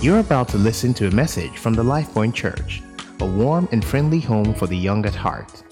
[0.00, 2.82] You're about to listen to a message from the LifePoint Church,
[3.18, 5.64] a warm and friendly home for the young at heart.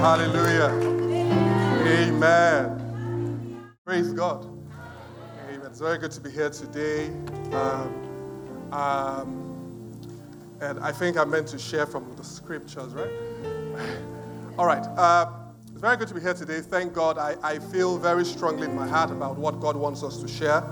[0.00, 0.70] Hallelujah.
[1.86, 3.70] Amen.
[3.84, 4.46] Praise God.
[5.46, 5.60] Amen.
[5.66, 7.08] It's very good to be here today.
[7.52, 9.92] Um, um,
[10.62, 13.12] and I think I'm meant to share from the scriptures, right?
[14.58, 14.86] All right.
[14.96, 15.30] Uh,
[15.76, 16.62] it's very good to be here today.
[16.62, 17.18] Thank God.
[17.18, 20.64] I, I feel very strongly in my heart about what God wants us to share.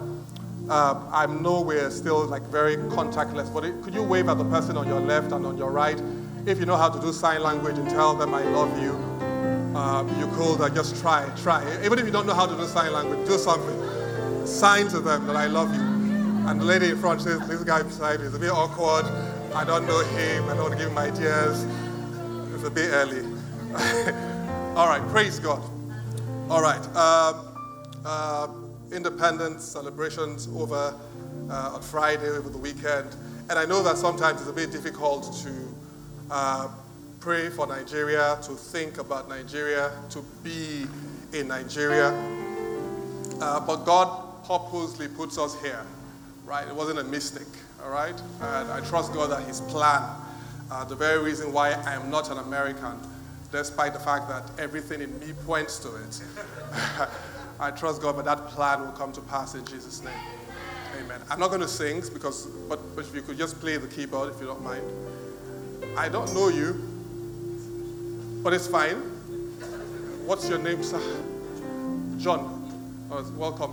[0.70, 4.78] Um, I'm nowhere still like very contactless, but it, could you wave at the person
[4.78, 6.02] on your left and on your right
[6.46, 8.92] if you know how to do sign language and tell them I love you?
[9.76, 11.62] Uh, you could uh, just try, try.
[11.84, 14.46] Even if you don't know how to do sign language, do something.
[14.46, 15.82] Sign to them that I love you.
[16.48, 19.04] And the lady in front says, this guy beside me is a bit awkward.
[19.54, 20.45] I don't know him.
[20.45, 21.66] I don't want to give him ideas.
[22.54, 24.30] It's a bit early.
[24.77, 25.62] All right, praise God.
[26.51, 26.84] All right.
[26.96, 27.46] Um,
[28.05, 28.48] uh,
[28.90, 30.98] independence celebrations over
[31.48, 33.15] uh, on Friday, over the weekend.
[33.48, 35.52] And I know that sometimes it's a bit difficult to
[36.29, 36.68] uh,
[37.21, 40.87] pray for Nigeria, to think about Nigeria, to be
[41.32, 42.09] in Nigeria.
[43.41, 45.87] Uh, but God purposely puts us here,
[46.45, 46.66] right?
[46.66, 47.46] It wasn't a mistake,
[47.80, 48.20] all right?
[48.41, 50.02] And I trust God that His plan,
[50.68, 52.98] uh, the very reason why I am not an American,
[53.55, 56.23] despite the fact that everything in me points to it,
[57.60, 60.13] I trust God that that plan will come to pass in Jesus' name.
[60.99, 61.21] Amen.
[61.30, 64.34] I'm not going to sing because, but, but if you could just play the keyboard,
[64.34, 64.82] if you don't mind.
[65.97, 66.72] I don't know you,
[68.43, 68.97] but it's fine.
[70.27, 71.00] What's your name, sir?
[72.19, 72.60] John.
[73.10, 73.72] Oh, welcome.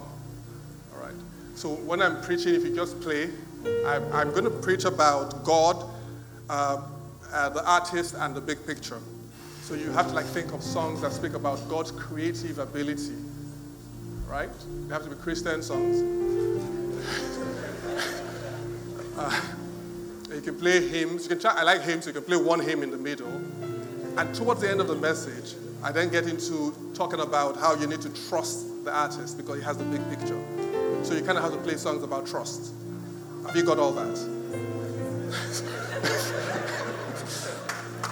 [0.93, 1.15] All right.
[1.55, 3.29] So when I'm preaching, if you just play,
[3.87, 5.89] I'm, I'm going to preach about God,
[6.49, 6.81] uh,
[7.33, 8.99] uh, the artist, and the big picture.
[9.71, 13.15] So you have to like think of songs that speak about God's creative ability,
[14.27, 14.49] right?
[14.89, 16.01] They have to be Christian songs.
[19.17, 19.41] uh,
[20.35, 21.23] you can play hymns.
[21.23, 21.53] You can try.
[21.55, 22.05] I like hymns.
[22.05, 23.31] You can play one hymn in the middle.
[24.17, 27.87] And towards the end of the message, I then get into talking about how you
[27.87, 30.37] need to trust the artist because he has the big picture.
[31.05, 32.73] So you kind of have to play songs about trust.
[33.45, 34.19] Have you got all that?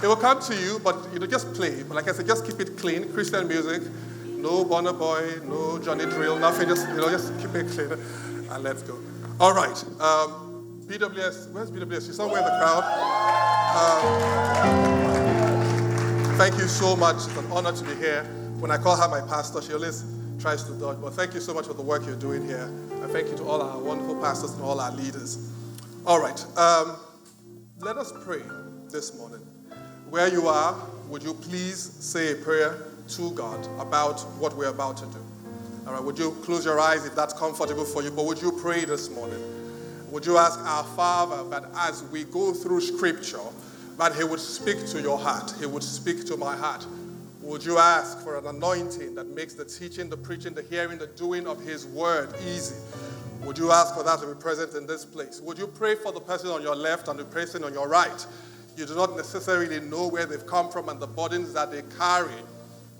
[0.01, 1.83] it will come to you, but you know, just play.
[1.83, 3.11] But like I said, just keep it clean.
[3.13, 3.83] Christian music,
[4.25, 6.69] no Burna Boy, no Johnny Drille, nothing.
[6.69, 7.91] Just you know, just keep it clean,
[8.49, 8.97] and let's go.
[9.39, 9.83] All right.
[9.99, 10.49] Um,
[10.89, 12.07] BWS, where's BWS?
[12.07, 12.83] She's somewhere in the crowd.
[13.75, 14.01] Um,
[16.35, 17.17] thank you so much.
[17.17, 18.23] It's an honor to be here.
[18.59, 20.03] When I call her my pastor, she always
[20.39, 20.97] tries to dodge.
[20.99, 22.63] But thank you so much for the work you're doing here.
[22.63, 25.51] And thank you to all our wonderful pastors and all our leaders.
[26.07, 26.43] All right.
[26.57, 26.95] Um,
[27.79, 28.41] let us pray
[28.89, 29.45] this morning.
[30.09, 30.75] Where you are,
[31.07, 32.75] would you please say a prayer
[33.09, 35.19] to God about what we're about to do?
[35.85, 36.03] All right.
[36.03, 38.09] Would you close your eyes if that's comfortable for you?
[38.09, 39.39] But would you pray this morning?
[40.09, 43.37] Would you ask our Father that as we go through Scripture,
[43.99, 45.53] that He would speak to your heart.
[45.59, 46.87] He would speak to my heart.
[47.43, 51.07] Would you ask for an anointing that makes the teaching, the preaching, the hearing, the
[51.07, 52.75] doing of His word easy?
[53.43, 55.39] Would you ask for that to be present in this place?
[55.41, 58.25] Would you pray for the person on your left and the person on your right?
[58.79, 62.31] You do not necessarily know where they've come from and the burdens that they carry.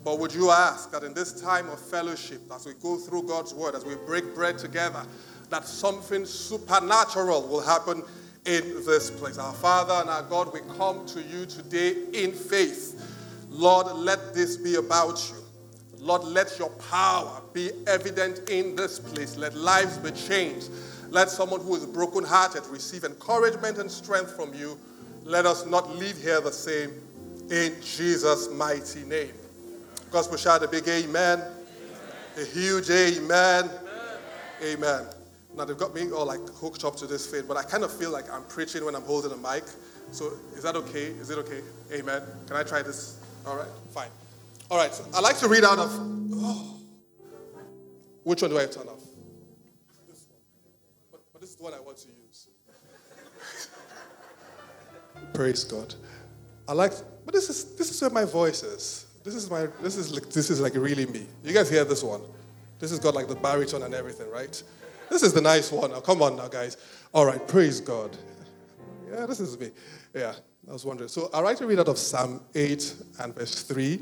[0.03, 3.53] But would you ask that in this time of fellowship, as we go through God's
[3.53, 5.06] word, as we break bread together,
[5.50, 8.03] that something supernatural will happen
[8.44, 9.38] in this place.
[9.38, 13.01] Our Father and our God, we come to you today in faith.
[13.50, 15.38] Lord, let this be about you.
[15.97, 19.38] Lord, let your power be evident in this place.
[19.38, 20.72] Let lives be changed.
[21.09, 24.78] Let someone who is brokenhearted receive encouragement and strength from you.
[25.24, 26.91] Let us not leave here the same.
[27.50, 29.34] In Jesus' mighty name.
[30.12, 31.40] Gospel shout a big amen.
[31.40, 31.52] amen.
[32.38, 33.69] A huge amen.
[34.62, 34.78] Amen.
[34.78, 35.06] amen.
[35.56, 37.91] Now they've got me all like hooked up to this faith, but I kind of
[37.91, 39.63] feel like I'm preaching when I'm holding a mic.
[40.12, 41.08] So is that okay?
[41.08, 41.62] Is it okay?
[41.91, 42.22] Amen.
[42.47, 43.19] Can I try this?
[43.46, 44.09] All right, fine.
[44.72, 45.90] All right, so I like to read out of.
[46.34, 46.79] Oh,
[48.23, 48.99] which one do I turn off?
[50.08, 50.40] This one.
[51.11, 52.18] But, but this is the one I want to use.
[55.40, 55.96] Praise God.
[56.68, 56.91] I like,
[57.24, 59.06] but this is this is where my voice is.
[59.24, 61.28] This is my this is like this is like really me.
[61.46, 62.20] You guys hear this one?
[62.78, 64.62] This has got like the baritone and everything, right?
[65.09, 65.91] This is the nice one.
[65.91, 66.76] Now, come on now, guys.
[67.14, 68.18] All right, praise God.
[69.09, 69.72] Yeah, this is me.
[70.14, 70.34] Yeah,
[70.68, 71.08] I was wondering.
[71.08, 73.97] So I like to read out of Psalm 8 and verse 3.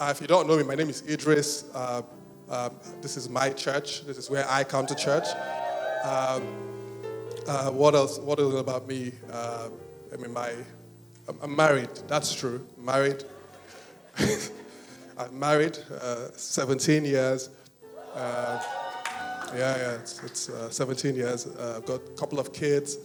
[0.00, 1.66] Uh, if you don't know me, my name is Idris.
[1.74, 2.00] Uh,
[2.48, 2.70] uh,
[3.02, 4.06] this is my church.
[4.06, 5.26] This is where I come to church.
[6.02, 6.46] Um,
[7.46, 8.18] uh, what else?
[8.18, 9.12] What is it about me?
[10.12, 10.52] I mean, my
[11.40, 11.90] I'm married.
[12.08, 12.66] That's true.
[12.76, 13.24] married.
[15.18, 17.48] I'm married, uh, 17 years.
[18.14, 18.60] Uh,
[19.54, 21.46] yeah, yeah, it's, it's uh, 17 years.
[21.46, 22.98] Uh, I've got a couple of kids.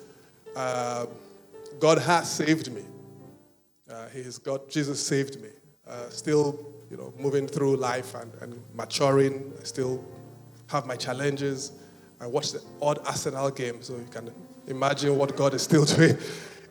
[0.55, 1.05] Uh,
[1.79, 2.81] God has saved me.
[3.89, 5.49] Uh, he has got, Jesus saved me.
[5.87, 9.53] Uh, still, you know, moving through life and, and maturing.
[9.61, 10.03] I still
[10.67, 11.73] have my challenges.
[12.19, 14.31] I watch the odd Arsenal game, so you can
[14.65, 16.17] imagine what God is still doing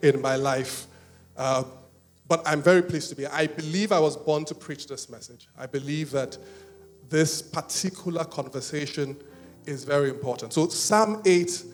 [0.03, 0.87] in my life.
[1.37, 1.65] Uh,
[2.29, 3.27] but I'm very pleased to be.
[3.27, 5.49] I believe I was born to preach this message.
[5.57, 6.37] I believe that
[7.09, 9.17] this particular conversation
[9.65, 10.53] is very important.
[10.53, 11.65] So, Psalm 8,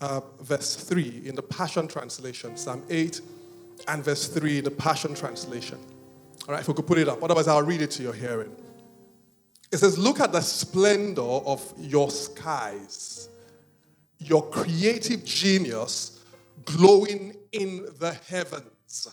[0.00, 3.20] uh, verse 3 in the Passion Translation, Psalm 8
[3.88, 5.78] and verse 3 in the Passion Translation.
[6.48, 7.22] All right, if we could put it up.
[7.22, 8.54] Otherwise, I'll read it to your hearing.
[9.72, 13.28] It says, Look at the splendor of your skies,
[14.18, 16.15] your creative genius
[16.66, 19.08] glowing in the heavens.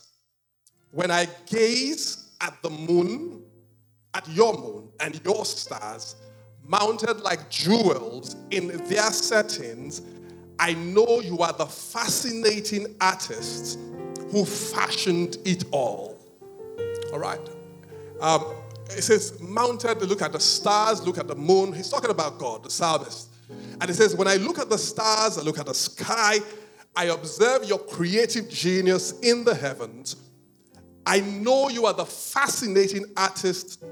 [0.90, 3.42] When I gaze at the moon,
[4.12, 6.16] at your moon and your stars,
[6.62, 10.02] mounted like jewels in their settings,
[10.58, 13.78] I know you are the fascinating artist
[14.30, 16.18] who fashioned it all.
[17.12, 17.40] All right.
[18.20, 18.44] Um,
[18.90, 21.72] it says, mounted, look at the stars, look at the moon.
[21.72, 23.30] He's talking about God, the psalmist.
[23.80, 26.38] And it says, when I look at the stars, I look at the sky,
[26.96, 30.16] I observe your creative genius in the heavens.
[31.06, 33.82] I know you are the fascinating artist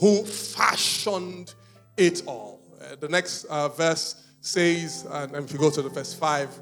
[0.00, 1.54] who fashioned
[1.96, 2.60] it all.
[2.80, 6.60] Uh, the next uh, verse says, and if you go to the verse 5,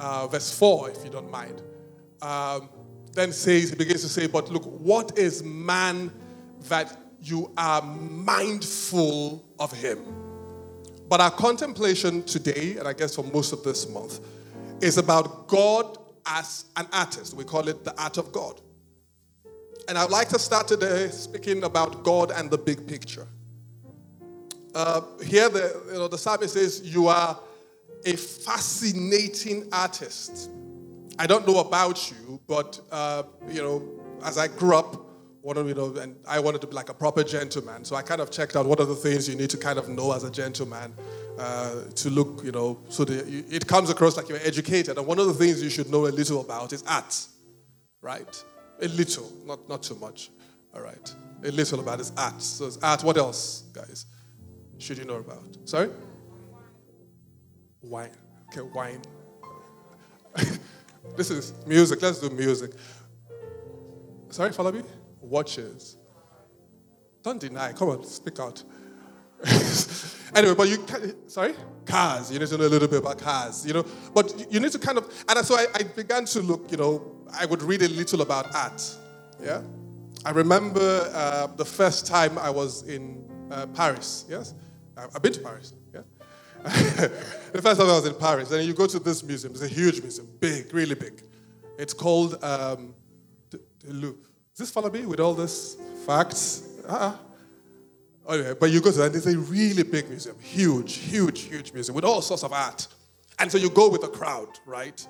[0.00, 1.62] uh, verse 4, if you don't mind,
[2.22, 2.68] um,
[3.12, 6.12] then says, he begins to say, But look, what is man
[6.68, 10.04] that you are mindful of him?
[11.08, 14.20] But our contemplation today, and I guess for most of this month,
[14.80, 17.34] is about God as an artist.
[17.34, 18.60] We call it the art of God.
[19.88, 23.26] And I'd like to start today speaking about God and the big picture.
[24.74, 27.38] Uh, here, the, you know, the psalmist says, You are
[28.04, 30.50] a fascinating artist.
[31.18, 33.88] I don't know about you, but, uh, you know,
[34.22, 35.05] as I grew up,
[35.46, 37.84] one of, you know, and I wanted to be like a proper gentleman.
[37.84, 39.88] So I kind of checked out what are the things you need to kind of
[39.88, 40.92] know as a gentleman
[41.38, 44.98] uh, to look, you know, so the, it comes across like you're educated.
[44.98, 47.14] And one of the things you should know a little about is art,
[48.02, 48.44] right?
[48.82, 50.30] A little, not, not too much,
[50.74, 51.14] all right?
[51.44, 52.42] A little about is art.
[52.42, 53.04] So it's art.
[53.04, 54.06] What else, guys?
[54.78, 55.44] should you know about?
[55.64, 55.90] Sorry?
[57.82, 58.10] Wine.
[58.48, 59.00] Okay, wine.
[61.16, 62.02] this is music.
[62.02, 62.72] Let's do music.
[64.30, 64.82] Sorry, follow me?
[65.28, 65.96] Watches.
[67.22, 67.72] Don't deny.
[67.72, 68.62] Come on, speak out.
[70.34, 71.54] anyway, but you can, sorry?
[71.84, 72.32] Cars.
[72.32, 73.84] You need to know a little bit about cars, you know.
[74.14, 77.16] But you need to kind of, and so I, I began to look, you know,
[77.32, 78.82] I would read a little about art.
[79.42, 79.62] Yeah?
[80.24, 84.54] I remember uh, the first time I was in uh, Paris, yes?
[84.96, 85.74] I've been to Paris.
[85.92, 86.00] Yeah.
[87.52, 89.52] the first time I was in Paris, and you go to this museum.
[89.52, 91.22] It's a huge museum, big, really big.
[91.78, 92.94] It's called um,
[94.56, 95.76] Is this follow me with all this
[96.06, 96.66] facts?
[96.88, 97.14] Uh-uh.
[98.26, 101.74] Anyway, but you go to that, and it's a really big museum, huge, huge, huge
[101.74, 102.86] museum with all sorts of art.
[103.38, 105.06] And so you go with a crowd, right?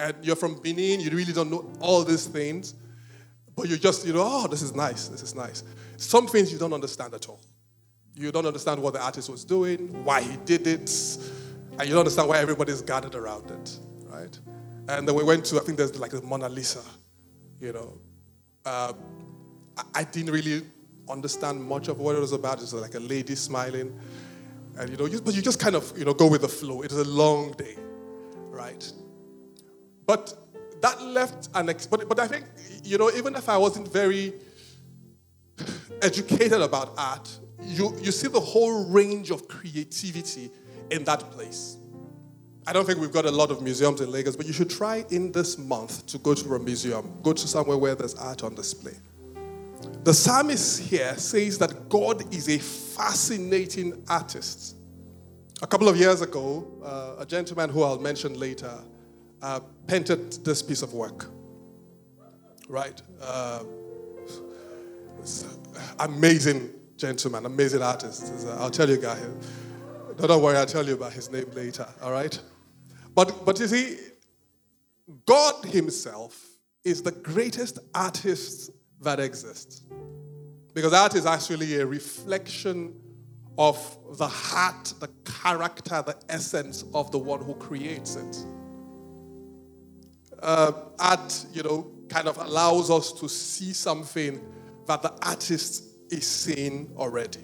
[0.00, 2.74] And you're from Benin, you really don't know all these things,
[3.54, 5.62] but you just, you know, oh, this is nice, this is nice.
[5.96, 7.40] Some things you don't understand at all.
[8.16, 10.90] You don't understand what the artist was doing, why he did it,
[11.78, 14.36] and you don't understand why everybody's gathered around it, right?
[14.88, 16.82] And then we went to, I think there's like the Mona Lisa,
[17.60, 17.96] you know.
[18.64, 18.92] Uh,
[19.94, 20.62] I didn't really
[21.08, 22.62] understand much of what it was about.
[22.62, 23.98] It's like a lady smiling,
[24.78, 26.82] and you know, but you just kind of, you know, go with the flow.
[26.82, 27.76] It is a long day,
[28.50, 28.92] right?
[30.06, 30.34] But
[30.80, 32.44] that left an, ex- but, but I think,
[32.82, 34.34] you know, even if I wasn't very
[36.02, 40.50] educated about art, you, you see the whole range of creativity
[40.90, 41.76] in that place.
[42.66, 45.04] I don't think we've got a lot of museums in Lagos, but you should try
[45.10, 48.54] in this month to go to a museum, go to somewhere where there's art on
[48.54, 48.94] display.
[50.04, 54.76] The psalmist here says that God is a fascinating artist.
[55.60, 58.72] A couple of years ago, uh, a gentleman who I'll mention later
[59.42, 61.26] uh, painted this piece of work.
[62.68, 63.00] Right?
[63.20, 63.64] Uh,
[65.98, 68.32] amazing gentleman, amazing artist.
[68.58, 69.20] I'll tell you guys.
[70.16, 72.38] Don't worry, I'll tell you about his name later, all right?
[73.14, 73.98] But, but you see,
[75.26, 76.40] God Himself
[76.84, 79.82] is the greatest artist that exists.
[80.74, 82.94] Because art is actually a reflection
[83.58, 88.46] of the heart, the character, the essence of the one who creates it.
[90.42, 94.40] Uh, art, you know, kind of allows us to see something
[94.86, 97.40] that the artist is seeing already.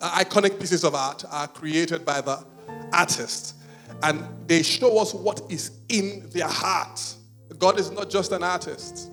[0.00, 2.44] Iconic pieces of art are created by the
[2.92, 3.53] artist,
[4.02, 7.00] and they show us what is in their heart.
[7.58, 9.10] God is not just an artist.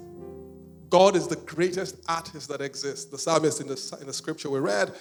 [0.89, 3.05] God is the greatest artist that exists.
[3.05, 4.93] The psalmist in the, in the scripture we read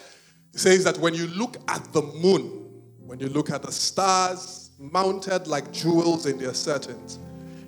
[0.53, 5.47] says that when you look at the moon, when you look at the stars mounted
[5.47, 7.19] like jewels in their curtains,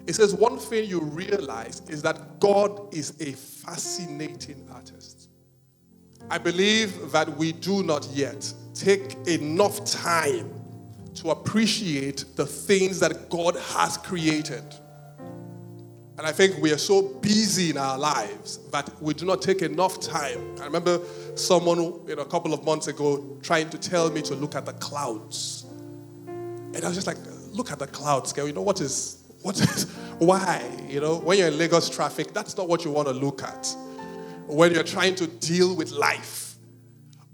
[0.07, 5.29] it says one thing you realize is that God is a fascinating artist.
[6.31, 10.62] I believe that we do not yet take enough time
[11.15, 14.65] to appreciate the things that God has created.
[16.19, 19.63] And I think we are so busy in our lives that we do not take
[19.63, 20.57] enough time.
[20.61, 21.01] I remember
[21.35, 24.67] someone you know, a couple of months ago trying to tell me to look at
[24.67, 25.67] the clouds.
[26.27, 27.17] And I was just like,
[27.51, 28.47] look at the clouds, girl.
[28.47, 29.85] You know what is what is,
[30.19, 30.63] why?
[30.89, 33.75] You know, when you're in Lagos traffic, that's not what you want to look at.
[34.47, 36.55] When you're trying to deal with life.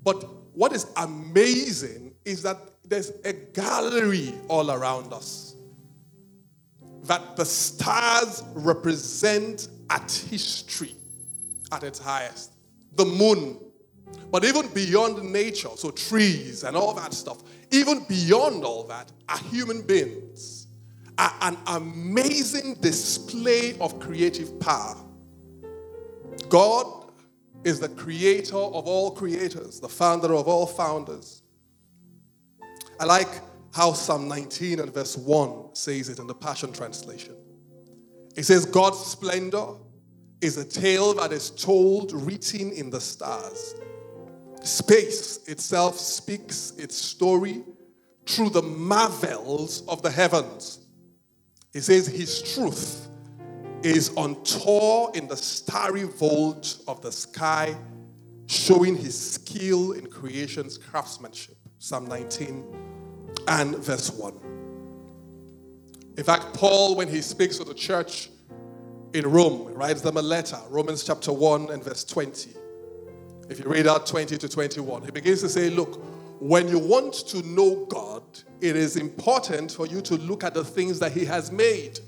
[0.02, 2.58] But what is amazing is that
[2.88, 5.54] there's a gallery all around us.
[7.04, 10.94] That the stars represent at history
[11.72, 12.52] at its highest.
[12.96, 13.58] The moon.
[14.30, 19.38] But even beyond nature, so trees and all that stuff, even beyond all that are
[19.38, 20.66] human beings
[21.18, 24.96] are an amazing display of creative power.
[26.48, 27.10] God
[27.64, 31.42] is the creator of all creators, the founder of all founders.
[33.00, 33.28] I like
[33.72, 37.36] how Psalm 19 and verse 1 says it in the Passion Translation.
[38.36, 39.74] It says, God's splendor
[40.40, 43.76] is a tale that is told, written in the stars.
[44.62, 47.62] Space itself speaks its story
[48.26, 50.86] through the marvels of the heavens.
[51.72, 53.08] It says his truth
[53.84, 57.76] is on tour in the starry vault of the sky,
[58.46, 61.56] showing his skill in creation's craftsmanship.
[61.78, 62.87] Psalm 19
[63.48, 64.34] and verse 1.
[66.16, 68.30] In fact, Paul, when he speaks to the church
[69.14, 72.50] in Rome, writes them a letter, Romans chapter 1 and verse 20.
[73.48, 76.02] If you read out 20 to 21, he begins to say, Look,
[76.40, 78.22] when you want to know God,
[78.60, 82.00] it is important for you to look at the things that He has made.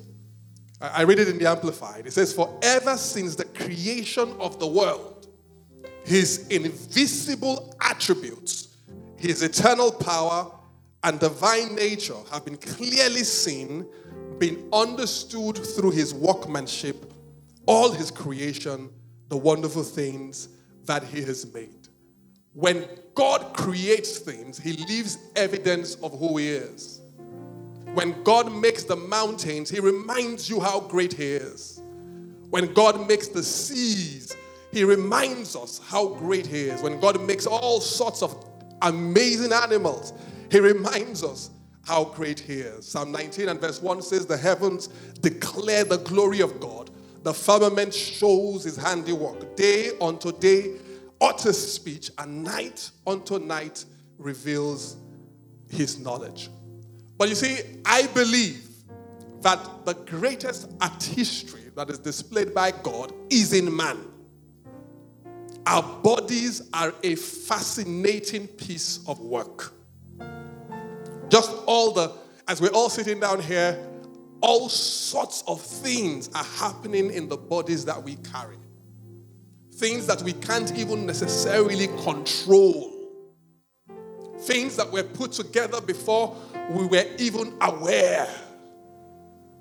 [0.81, 2.07] I read it in the Amplified.
[2.07, 5.29] It says, For ever since the creation of the world,
[6.05, 8.77] His invisible attributes,
[9.17, 10.51] His eternal power,
[11.03, 13.87] and divine nature have been clearly seen,
[14.39, 17.13] been understood through His workmanship,
[17.67, 18.91] all His creation,
[19.29, 20.49] the wonderful things
[20.85, 21.89] that He has made.
[22.53, 27.01] When God creates things, He leaves evidence of who He is.
[27.95, 31.83] When God makes the mountains, He reminds you how great He is.
[32.51, 34.37] When God makes the seas,
[34.73, 36.83] He reminds us how great He is.
[36.83, 38.45] When God makes all sorts of
[38.83, 40.13] amazing animals,
[40.51, 41.51] He reminds us
[41.85, 42.87] how great He is.
[42.87, 44.89] Psalm 19 and verse 1 says, The heavens
[45.21, 46.91] declare the glory of God,
[47.23, 49.57] the firmament shows His handiwork.
[49.57, 50.77] Day unto day,
[51.21, 53.85] utters speech, and night unto night
[54.19, 54.97] reveals
[55.69, 56.51] his knowledge.
[57.17, 58.67] But you see, I believe
[59.41, 63.99] that the greatest artistry that is displayed by God is in man.
[65.67, 69.73] Our bodies are a fascinating piece of work.
[71.31, 72.13] Just all the,
[72.47, 73.79] as we're all sitting down here,
[74.43, 78.57] all sorts of things are happening in the bodies that we carry
[79.81, 82.93] things that we can't even necessarily control,
[84.41, 86.37] things that were put together before
[86.69, 88.29] we were even aware.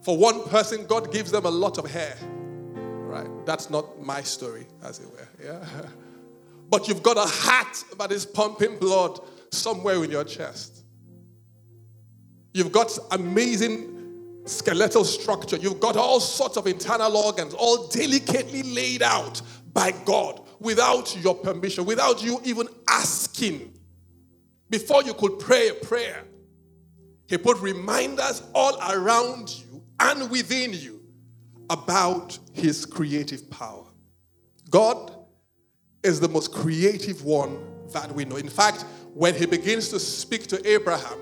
[0.04, 2.18] For one person, God gives them a lot of hair.
[2.26, 3.30] Right?
[3.46, 5.28] That's not my story, as it were.
[5.44, 5.66] Yeah.
[6.72, 10.79] But you've got a heart that is pumping blood somewhere in your chest.
[12.54, 14.00] You've got amazing
[14.46, 15.58] skeletal structure.
[15.58, 19.42] You've got all sorts of internal organs, all delicately laid out
[19.74, 23.74] by God without your permission, without you even asking.
[24.70, 26.24] Before you could pray a prayer,
[27.28, 31.02] He put reminders all around you and within you
[31.70, 33.86] about His creative power.
[34.70, 35.12] God
[36.04, 37.60] is the most creative one
[37.94, 38.38] that we know.
[38.38, 41.18] In fact, when He begins to speak to Abraham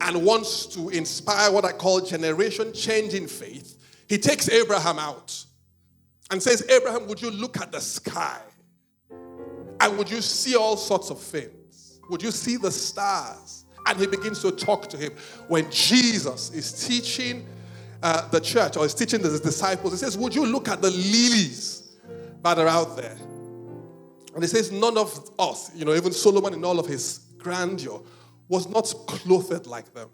[0.00, 3.76] and wants to inspire what I call generation changing faith,
[4.08, 5.44] He takes Abraham out
[6.30, 8.40] and says, Abraham, would you look at the sky?
[9.80, 12.00] And would you see all sorts of things?
[12.10, 13.64] Would you see the stars?
[13.86, 15.12] And he begins to talk to him.
[15.48, 17.46] When Jesus is teaching
[18.02, 20.90] uh, the church or is teaching the disciples, he says, Would you look at the
[20.90, 21.96] lilies
[22.42, 23.16] that are out there?
[24.34, 28.00] And he says, None of us, you know, even Solomon in all of his grandeur,
[28.50, 30.10] was not clothed like them.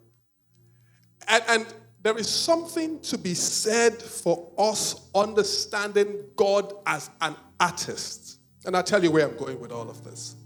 [1.26, 1.66] And, and
[2.02, 8.38] there is something to be said for us understanding God as an artist.
[8.66, 10.36] And I'll tell you where I'm going with all of this.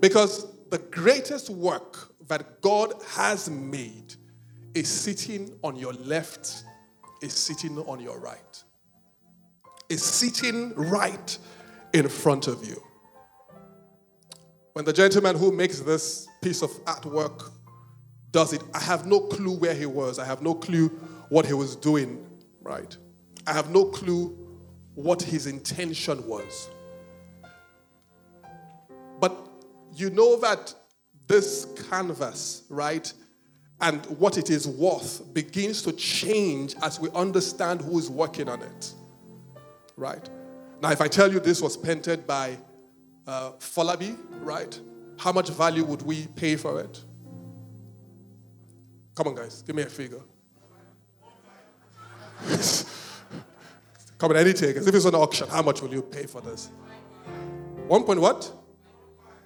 [0.00, 4.14] Because the greatest work that God has made
[4.74, 6.64] is sitting on your left,
[7.22, 8.64] is sitting on your right,
[9.88, 11.38] is sitting right
[11.94, 12.82] in front of you.
[14.72, 17.50] When the gentleman who makes this piece of artwork
[18.30, 20.20] does it, I have no clue where he was.
[20.20, 20.90] I have no clue
[21.28, 22.24] what he was doing,
[22.62, 22.96] right?
[23.48, 24.28] I have no clue
[24.94, 26.70] what his intention was.
[29.18, 29.36] But
[29.92, 30.72] you know that
[31.26, 33.12] this canvas, right,
[33.80, 38.62] and what it is worth begins to change as we understand who is working on
[38.62, 38.94] it,
[39.96, 40.30] right?
[40.80, 42.56] Now, if I tell you this was painted by
[43.26, 44.80] uh, Falabi, right,
[45.18, 47.02] how much value would we pay for it?
[49.14, 50.20] Come on, guys, give me a figure.
[54.18, 54.86] Come on, any takers.
[54.86, 56.70] If it's an auction, how much will you pay for this?
[57.86, 58.52] One point what?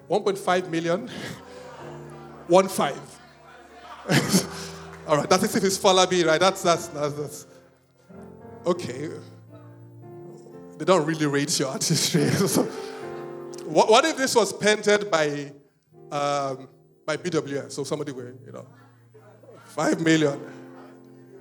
[0.09, 1.09] 1.5 million?
[2.49, 2.99] One five.
[5.07, 6.41] All right, that's if it's Falabi, right?
[6.41, 7.47] That's, that's, that's, that's.
[8.67, 9.11] Okay.
[10.79, 12.29] They don't really rate your artistry.
[12.31, 12.65] so,
[13.67, 15.53] what, what if this was painted by,
[16.11, 16.69] um,
[17.07, 17.73] by BWS?
[17.73, 18.67] So somebody will, you know,
[19.67, 20.41] five million.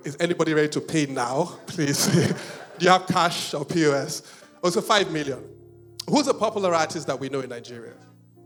[0.04, 2.06] Is anybody ready to pay now, please?
[2.78, 4.22] Do you have cash or POS?
[4.62, 5.44] Also, five million.
[6.08, 7.94] Who's a popular artist that we know in Nigeria?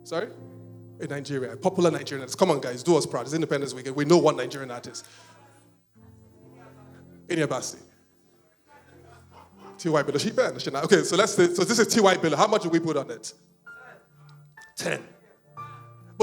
[0.02, 0.28] Sorry?
[1.00, 1.57] In Nigeria.
[1.57, 2.38] Popular Nigerian artist.
[2.38, 3.23] Come on, guys, do us proud.
[3.23, 3.97] It's Independence Weekend.
[3.97, 5.07] We know one Nigerian artist.
[7.28, 7.78] Inia Basti.
[9.78, 10.02] T.Y.
[10.02, 10.19] Bello.
[10.19, 12.16] She Okay, so let's so this is T.Y.
[12.16, 12.37] Bello.
[12.37, 13.33] How much do we put on it?
[14.76, 15.02] 10.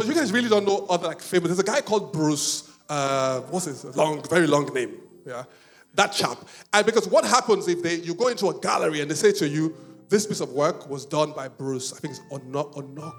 [0.02, 1.50] But you guys really don't know other like famous.
[1.50, 2.76] There's a guy called Bruce.
[2.90, 4.96] Uh, what's his long, very long name?
[5.28, 5.44] Yeah,
[5.94, 6.40] that chap.
[6.74, 9.48] And because what happens if they you go into a gallery and they say to
[9.48, 9.76] you,
[10.10, 11.94] this piece of work was done by Bruce.
[11.94, 13.14] I think it's Ono, Ono,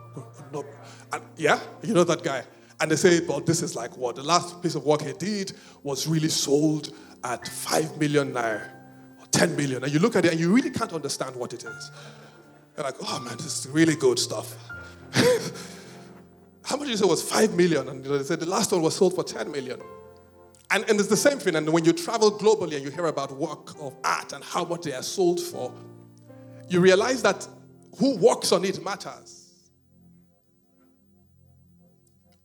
[0.53, 0.65] Ono,
[1.13, 2.43] and yeah, you know that guy.
[2.81, 4.17] And they say, well, this is like what?
[4.17, 5.53] The last piece of work he did
[5.85, 8.69] was really sold at 5 million naira
[9.21, 9.85] or 10 million.
[9.85, 11.91] And you look at it and you really can't understand what it is.
[12.77, 14.57] You're like, oh man, this is really good stuff.
[16.65, 17.89] How much you say was 5 million?
[17.89, 19.81] And they said the last one was sold for 10 million.
[20.71, 21.57] And, and it's the same thing.
[21.57, 24.83] And when you travel globally and you hear about work of art and how much
[24.83, 25.73] they are sold for,
[26.69, 27.47] you realize that
[27.99, 29.43] who works on it matters.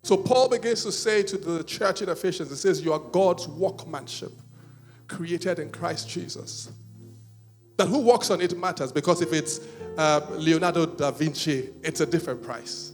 [0.04, 3.48] So Paul begins to say to the church in Ephesians, he says, You are God's
[3.48, 4.32] workmanship,
[5.08, 6.70] created in Christ Jesus.
[7.78, 9.60] That who works on it matters because if it's
[9.98, 12.94] uh, Leonardo da Vinci, it's a different price.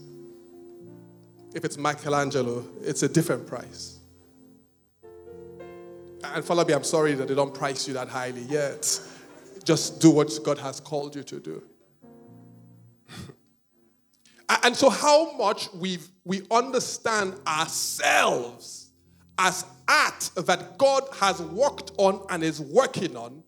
[1.54, 4.00] If it's Michelangelo, it's a different price.
[6.24, 9.00] And follow me, I'm sorry that they don't price you that highly yet.
[9.64, 11.64] Just do what God has called you to do.
[14.64, 18.92] and so, how much we we understand ourselves
[19.38, 23.44] as art that God has worked on and is working on,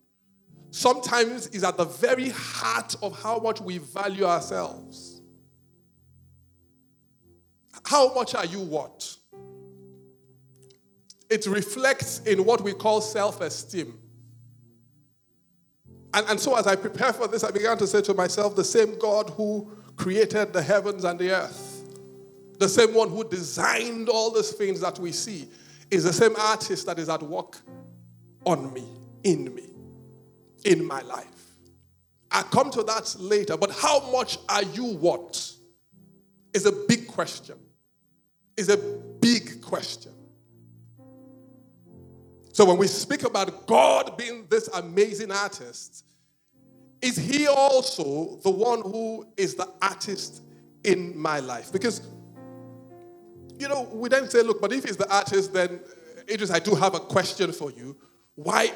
[0.72, 5.15] sometimes is at the very heart of how much we value ourselves.
[7.86, 9.16] How much are you what?
[11.30, 14.00] It reflects in what we call self esteem.
[16.14, 18.64] And, and so, as I prepare for this, I began to say to myself, the
[18.64, 21.84] same God who created the heavens and the earth,
[22.58, 25.48] the same one who designed all these things that we see,
[25.92, 27.58] is the same artist that is at work
[28.46, 28.88] on me,
[29.24, 29.70] in me,
[30.64, 31.52] in my life.
[32.32, 35.52] i come to that later, but how much are you what?
[36.54, 37.58] Is a big question.
[38.58, 40.12] Is a big question.
[42.54, 46.06] So when we speak about God being this amazing artist,
[47.02, 50.42] is he also the one who is the artist
[50.84, 51.72] in my life?
[51.72, 52.02] Because,
[53.60, 56.60] you know, we then say, look, but if he's the artist, then, uh, Idris, I
[56.60, 57.98] do have a question for you.
[58.36, 58.72] Why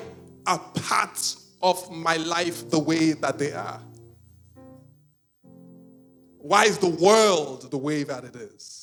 [0.46, 3.82] are parts of my life the way that they are?
[6.38, 8.79] Why is the world the way that it is?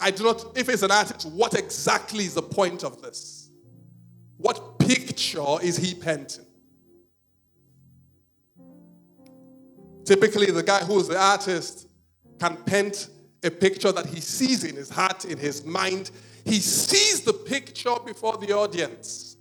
[0.00, 3.50] I do not, if it's an artist, what exactly is the point of this?
[4.36, 6.46] What picture is he painting?
[10.04, 11.88] Typically, the guy who's the artist
[12.38, 13.08] can paint
[13.42, 16.10] a picture that he sees in his heart, in his mind.
[16.44, 19.36] He sees the picture before the audience.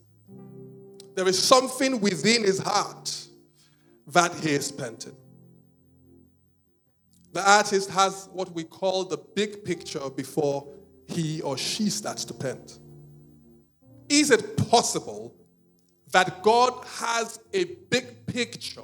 [1.15, 3.27] There is something within his heart
[4.07, 5.15] that he is painting.
[7.37, 10.67] The artist has what we call the big picture before
[11.05, 12.79] he or she starts to paint.
[14.09, 15.35] Is it possible
[16.11, 18.81] that God has a big picture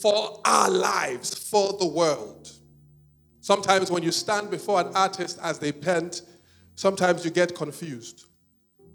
[0.00, 2.48] for our lives, for the world?
[3.40, 6.22] Sometimes when you stand before an artist as they paint,
[6.76, 8.26] sometimes you get confused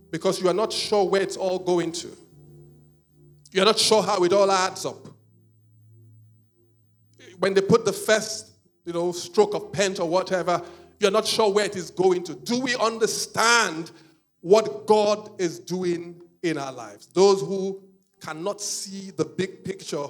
[0.09, 2.15] because you are not sure where it's all going to.
[3.51, 5.05] You're not sure how it all adds up.
[7.39, 8.48] When they put the first,
[8.89, 10.59] you know, stroke of paint or whatever,
[10.99, 12.33] you're not sure where it is going to.
[12.33, 13.91] Do we understand
[14.41, 17.05] what God is doing in our lives?
[17.13, 17.83] Those who
[18.19, 20.07] cannot see the big picture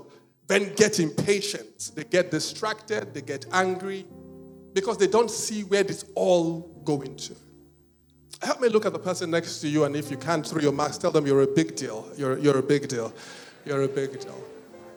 [0.48, 1.92] then get impatient.
[1.94, 4.06] They get distracted, they get angry
[4.72, 7.36] because they don't see where it's all going to.
[8.42, 10.72] Help me look at the person next to you, and if you can't through your
[10.72, 12.08] mask, tell them you're a big deal.
[12.16, 13.14] You're, you're a big deal.
[13.66, 14.42] You're a big deal.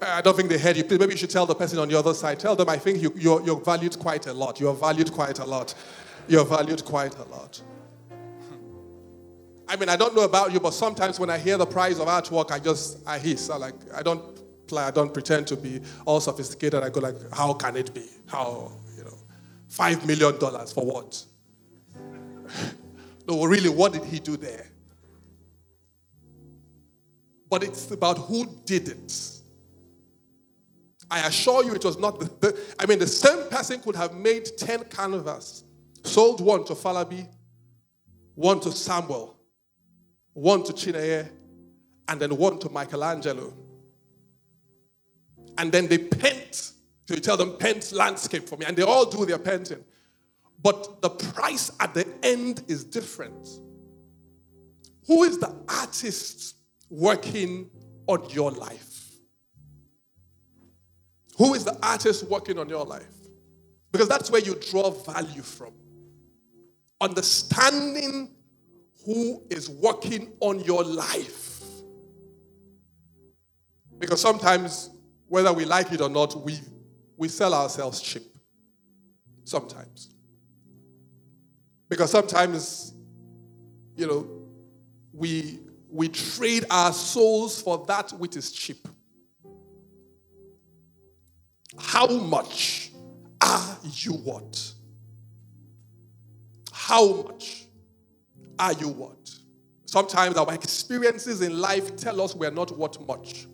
[0.03, 0.85] I don't think they heard you.
[0.89, 2.41] Maybe you should tell the person on the other side.
[2.41, 4.59] Tell them, I think you, you're, you're valued quite a lot.
[4.59, 5.75] You're valued quite a lot.
[6.29, 7.61] You're valued quite a lot.
[9.69, 12.09] I mean, I don't know about you, but sometimes when I hear the price of
[12.09, 13.49] artwork, I just, I hiss.
[13.49, 14.23] I like, I don't
[14.67, 16.83] play, I don't pretend to be all sophisticated.
[16.83, 18.07] I go like, how can it be?
[18.27, 19.17] How, you know,
[19.69, 21.25] five million dollars for what?
[23.25, 24.67] No, really, what did he do there?
[27.49, 29.32] But it's about who did it.
[31.13, 34.15] I assure you, it was not the, the, I mean, the same person could have
[34.15, 35.65] made 10 canvas,
[36.05, 37.29] sold one to Falabi,
[38.35, 39.37] one to Samuel,
[40.33, 41.29] one to Chineye,
[42.09, 43.53] and then one to Michelangelo.
[45.59, 46.73] And then they paint.
[47.07, 48.65] So you tell them, paint landscape for me.
[48.67, 49.85] And they all do their painting
[50.63, 53.49] but the price at the end is different.
[55.07, 56.57] Who is the artist
[56.89, 57.69] working
[58.07, 58.92] on your life?
[61.39, 63.07] Who is the artist working on your life?
[63.91, 65.73] Because that's where you draw value from.
[67.01, 68.31] Understanding
[69.05, 71.61] who is working on your life.
[73.99, 74.91] Because sometimes,
[75.29, 76.59] whether we like it or not, we,
[77.17, 78.23] we sell ourselves cheap.
[79.45, 80.15] Sometimes.
[81.89, 82.95] Because sometimes,
[83.97, 84.27] you know,
[85.13, 88.89] we, we trade our souls for that which is cheap.
[91.79, 92.93] How much
[93.41, 94.73] are you what?
[96.73, 97.67] How much
[98.59, 99.31] are you what?
[99.87, 103.47] Sometimes our experiences in life tell us we're not what much.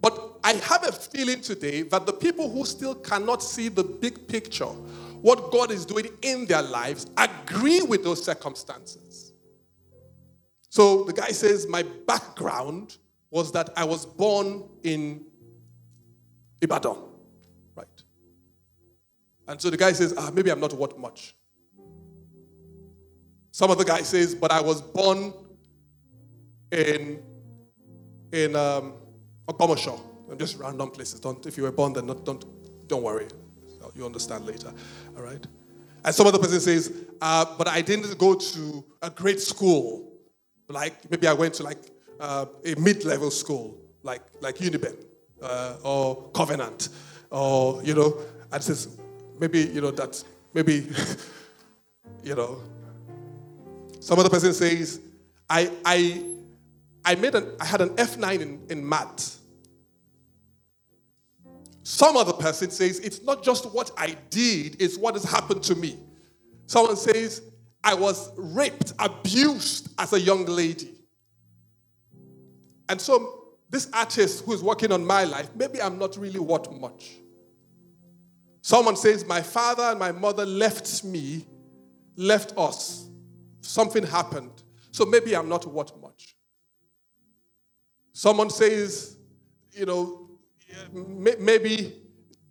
[0.00, 4.28] But I have a feeling today that the people who still cannot see the big
[4.28, 4.64] picture
[5.26, 9.32] what God is doing in their lives agree with those circumstances.
[10.68, 12.98] So the guy says, My background
[13.30, 15.24] was that I was born in
[16.60, 16.96] Ibadan.
[17.74, 17.86] Right.
[19.48, 21.34] And so the guy says, ah, maybe I'm not worth much.
[23.52, 25.32] Some other guy says, but I was born
[26.70, 27.22] in
[28.32, 28.94] in um,
[29.48, 30.00] Ogbomoso.
[30.36, 31.20] Just random places.
[31.20, 32.44] Don't if you were born there, not, don't
[32.88, 33.28] don't worry.
[33.94, 34.72] You understand later.
[35.16, 35.46] All right?
[36.04, 36.92] And some other person says,
[37.22, 40.12] uh, but I didn't go to a great school.
[40.68, 41.78] Like maybe I went to like
[42.20, 44.96] uh, a mid-level school, like like Uniben
[45.42, 46.88] uh, or Covenant,
[47.30, 48.18] or you know,
[48.52, 48.96] and says
[49.38, 50.22] maybe you know that
[50.54, 50.88] maybe
[52.24, 52.60] you know.
[54.00, 55.00] Some other person says,
[55.50, 56.24] I I
[57.04, 59.36] I made an I had an F9 in, in math.
[61.86, 65.76] Some other person says, It's not just what I did, it's what has happened to
[65.76, 65.96] me.
[66.66, 67.42] Someone says,
[67.84, 70.92] I was raped, abused as a young lady.
[72.88, 73.35] And so,
[73.70, 77.18] this artist who is working on my life, maybe I'm not really worth much.
[78.62, 81.46] Someone says, My father and my mother left me,
[82.16, 83.08] left us.
[83.60, 84.62] Something happened.
[84.90, 86.36] So maybe I'm not worth much.
[88.12, 89.16] Someone says,
[89.72, 90.30] You know,
[90.92, 92.02] maybe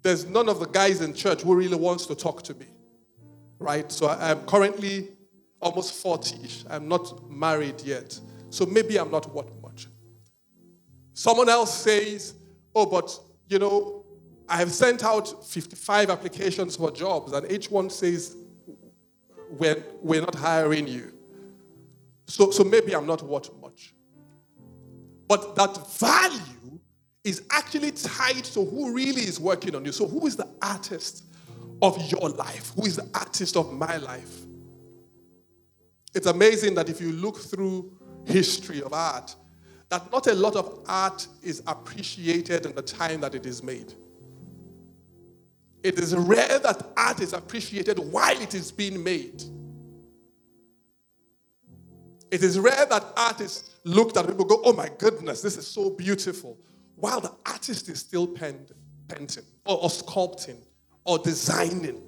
[0.01, 2.67] there's none of the guys in church who really wants to talk to me,
[3.57, 3.91] right?
[3.91, 5.09] So I'm currently
[5.59, 6.63] almost 40 ish.
[6.69, 8.19] I'm not married yet.
[8.51, 9.47] So maybe I'm not much.
[11.15, 12.33] Someone else says,
[12.75, 14.03] oh, but you know,
[14.49, 18.35] I have sent out 55 applications for jobs, and each one says,
[19.49, 21.13] we're, we're not hiring you.
[22.27, 23.93] So, so maybe I'm not worth much.
[25.29, 26.79] But that value
[27.23, 29.93] is actually tied to who really is working on you.
[29.93, 31.23] So, who is the artist
[31.81, 32.73] of your life?
[32.75, 34.35] Who is the artist of my life?
[36.13, 39.33] It's amazing that if you look through history of art,
[39.95, 43.93] that not a lot of art is appreciated in the time that it is made.
[45.83, 49.41] It is rare that art is appreciated while it is being made.
[52.29, 55.89] It is rare that artists look at people go, oh my goodness, this is so
[55.91, 56.57] beautiful,
[56.95, 58.73] while the artist is still penned,
[59.07, 60.57] painting or, or sculpting
[61.05, 62.01] or designing.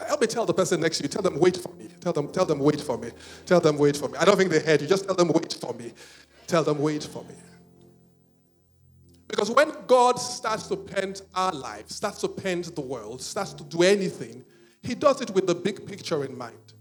[0.00, 1.88] Help me tell the person next to you, tell them, wait for me.
[2.00, 3.10] Tell them, tell them, wait for me.
[3.46, 4.18] Tell them, wait for me.
[4.18, 4.88] I don't think they heard you.
[4.88, 5.92] Just tell them, wait for me.
[6.46, 7.34] Tell them, wait for me.
[9.28, 13.64] Because when God starts to paint our lives, starts to paint the world, starts to
[13.64, 14.44] do anything,
[14.82, 16.74] He does it with the big picture in mind.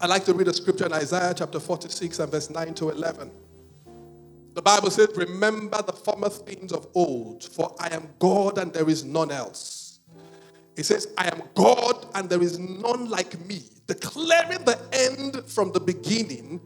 [0.00, 3.30] I like to read a scripture in Isaiah chapter 46 and verse 9 to 11.
[4.54, 8.88] The Bible says, Remember the former things of old, for I am God and there
[8.88, 9.83] is none else.
[10.76, 15.72] It says, I am God and there is none like me, declaring the end from
[15.72, 16.60] the beginning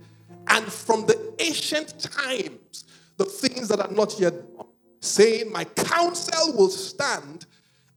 [0.49, 2.85] and from the ancient times
[3.19, 4.67] the things that are not yet done,
[5.01, 7.47] saying, My counsel will stand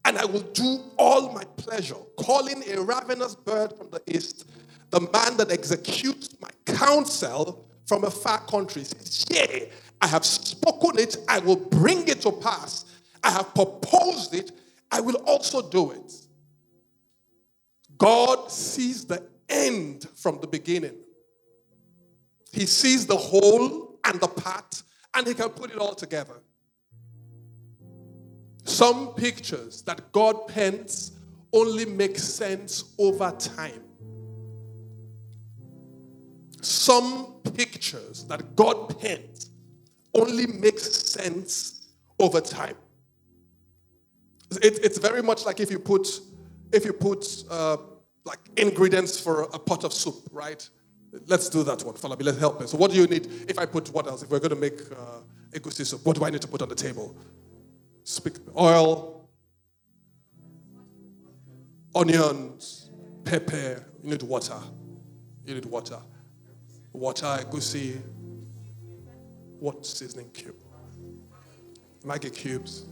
[0.04, 4.50] and I will do all my pleasure, calling a ravenous bird from the east,
[4.90, 8.84] the man that executes my counsel from a far country.
[8.84, 9.70] Says, Yea,
[10.00, 12.84] I have spoken it, I will bring it to pass.
[13.22, 14.50] I have proposed it,
[14.92, 16.12] I will also do it.
[17.96, 20.96] God sees the end from the beginning.
[22.52, 24.82] He sees the whole and the part
[25.14, 26.34] and he can put it all together.
[28.64, 31.12] Some pictures that God paints
[31.52, 33.82] only make sense over time.
[36.60, 39.50] Some pictures that God paints
[40.14, 42.76] only makes sense over time.
[44.58, 46.20] It, it's very much like if you put
[46.72, 47.76] if you put uh,
[48.24, 50.68] like ingredients for a pot of soup, right?
[51.26, 51.94] Let's do that one.
[52.18, 52.24] Me.
[52.24, 52.66] Let's help me.
[52.66, 53.26] So, what do you need?
[53.48, 54.22] If I put what else?
[54.22, 56.68] If we're going to make uh, egusi soup, what do I need to put on
[56.68, 57.14] the table?
[58.04, 59.28] Speak oil,
[61.94, 62.90] onions,
[63.24, 63.84] pepper.
[64.02, 64.58] You need water.
[65.44, 65.98] You need water.
[66.92, 68.00] Water, egusi.
[69.58, 70.56] What seasoning cube?
[72.04, 72.86] Maggi cubes,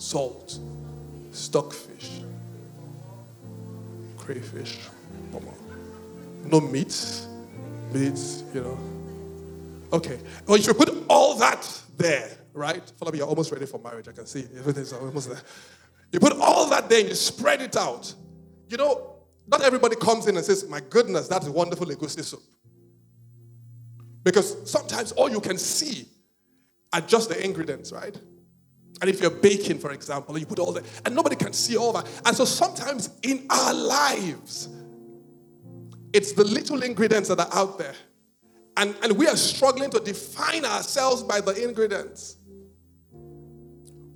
[0.00, 0.58] salt,
[1.30, 2.22] stockfish,
[4.16, 4.78] crayfish,
[6.44, 7.26] no meat,
[7.92, 8.18] meat,
[8.54, 8.78] you know.
[9.92, 10.18] Okay.
[10.46, 12.82] Well, if you put all that there, right?
[12.98, 14.08] Follow me, you're almost ready for marriage.
[14.08, 15.40] I can see everything's almost there.
[16.12, 18.12] You put all that there and you spread it out.
[18.68, 19.16] You know,
[19.48, 22.42] not everybody comes in and says, My goodness, that's a wonderful egusi soup.
[24.22, 26.08] Because sometimes all you can see
[26.92, 28.18] are just the ingredients, right?
[29.00, 31.92] And if you're baking, for example, you put all that, and nobody can see all
[31.94, 32.06] that.
[32.26, 34.68] And so sometimes in our lives,
[36.12, 37.94] it's the little ingredients that are out there.
[38.76, 42.36] And, and we are struggling to define ourselves by the ingredients.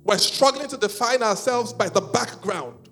[0.03, 2.89] We're struggling to define ourselves by the background.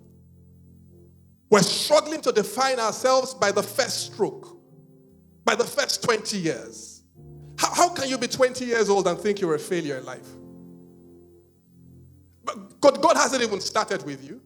[1.50, 4.58] We're struggling to define ourselves by the first stroke,
[5.46, 7.04] by the first 20 years.
[7.60, 10.28] How, how can you be 20 years old and think you're a failure in life?
[12.82, 14.42] God, God hasn't even started with you.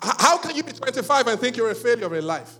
[0.00, 2.58] How can you be 25 and think you're a failure in life?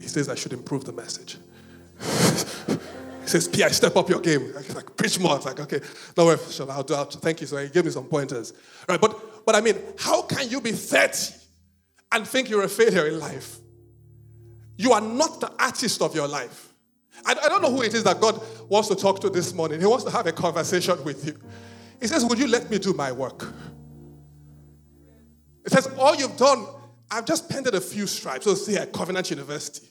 [0.00, 1.36] He says, I should improve the message.
[2.00, 4.54] he says, P, I step up your game.
[4.56, 5.36] I like, preach more.
[5.36, 5.80] It's like, okay,
[6.16, 6.38] no worry,
[6.70, 7.12] I'll do it.
[7.20, 7.46] Thank you.
[7.46, 8.54] So he gave me some pointers.
[8.88, 11.37] Right, but but I mean, how can you be 30
[12.12, 13.56] and think you're a failure in life?
[14.76, 16.72] You are not the artist of your life.
[17.26, 19.80] I, I don't know who it is that God wants to talk to this morning.
[19.80, 21.36] He wants to have a conversation with you.
[22.00, 23.52] He says, Would you let me do my work?
[25.66, 26.66] It says, All you've done,
[27.10, 28.44] I've just painted a few stripes.
[28.44, 29.88] So, see at Covenant University,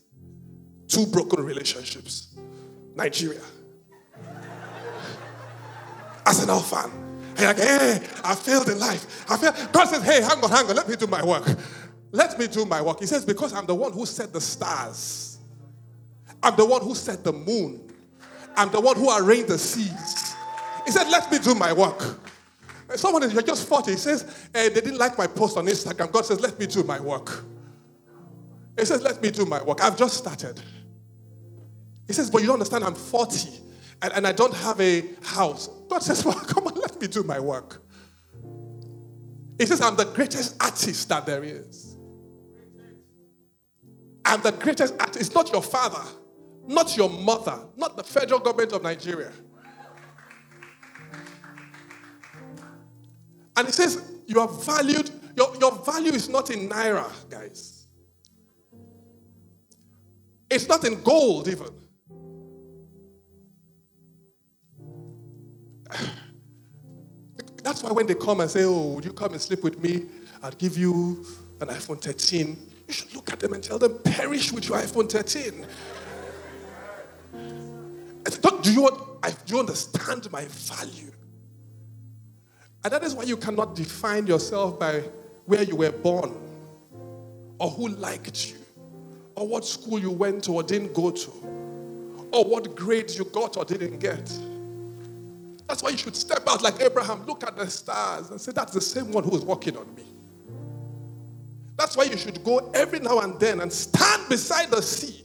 [0.88, 2.34] two broken relationships,
[2.96, 3.42] Nigeria.
[6.26, 7.08] Arsenal fan.
[7.38, 9.30] And like, hey, I failed in life.
[9.30, 9.56] I failed.
[9.72, 11.46] God says, hey, hang on, hang on, let me do my work.
[12.12, 13.00] Let me do my work.
[13.00, 15.40] He says, because I'm the one who set the stars.
[16.42, 17.92] I'm the one who set the moon.
[18.56, 20.36] I'm the one who arranged the seas.
[20.86, 22.20] He said, Let me do my work.
[22.96, 23.92] Someone is just 40.
[23.92, 26.12] He says, eh, They didn't like my post on Instagram.
[26.12, 27.44] God says, Let me do my work.
[28.78, 29.84] He says, Let me do my work.
[29.84, 30.62] I've just started.
[32.08, 33.50] He says, But you don't understand, I'm 40
[34.02, 35.68] and, and I don't have a house.
[35.90, 37.84] God says, Well, come on, let me do my work.
[39.60, 41.97] He says, I'm the greatest artist that there is.
[44.28, 45.20] I'm the greatest artist.
[45.20, 46.04] It's not your father
[46.68, 49.32] not your mother, not the federal government of Nigeria.
[53.56, 57.88] And he says, You are valued, your, your value is not in naira, guys.
[60.50, 61.70] It's not in gold, even.
[67.64, 70.06] That's why when they come and say, Oh, would you come and sleep with me?
[70.44, 71.26] I'll give you
[71.62, 72.58] an iPhone 13.
[72.88, 75.66] You should look at them and tell them, Perish with your iPhone 13.
[78.26, 78.90] i Do you,
[79.46, 81.12] do you understand my value?
[82.84, 85.04] And that is why you cannot define yourself by
[85.46, 86.38] where you were born,
[87.60, 88.58] or who liked you,
[89.36, 91.32] or what school you went to or didn't go to,
[92.32, 94.32] or what grades you got or didn't get.
[95.68, 98.72] That's why you should step out like Abraham, look at the stars, and say, That's
[98.74, 100.06] the same one who is walking on me.
[101.78, 105.24] That's why you should go every now and then and stand beside the sea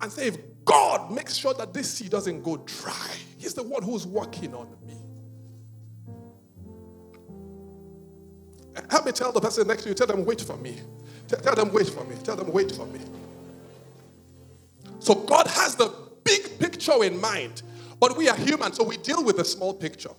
[0.00, 3.82] and say, If God makes sure that this sea doesn't go dry, He's the one
[3.82, 4.94] who's working on me.
[8.90, 10.80] Help me tell the person next to you, tell them, wait for me.
[11.28, 12.16] Tell them, wait for me.
[12.24, 13.00] Tell them, wait for me.
[14.98, 15.92] So God has the
[16.24, 17.62] big picture in mind,
[18.00, 20.10] but we are human, so we deal with the small picture.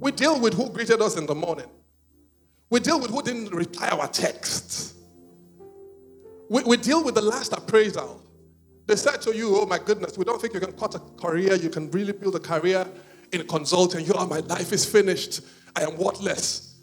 [0.00, 1.66] We deal with who greeted us in the morning.
[2.70, 4.94] We deal with who didn't reply our texts.
[6.48, 8.22] We, we deal with the last appraisal.
[8.86, 11.54] They said to you, Oh my goodness, we don't think you can cut a career,
[11.56, 12.86] you can really build a career
[13.32, 14.06] in consulting.
[14.06, 15.42] You are, my life is finished.
[15.76, 16.76] I am worthless.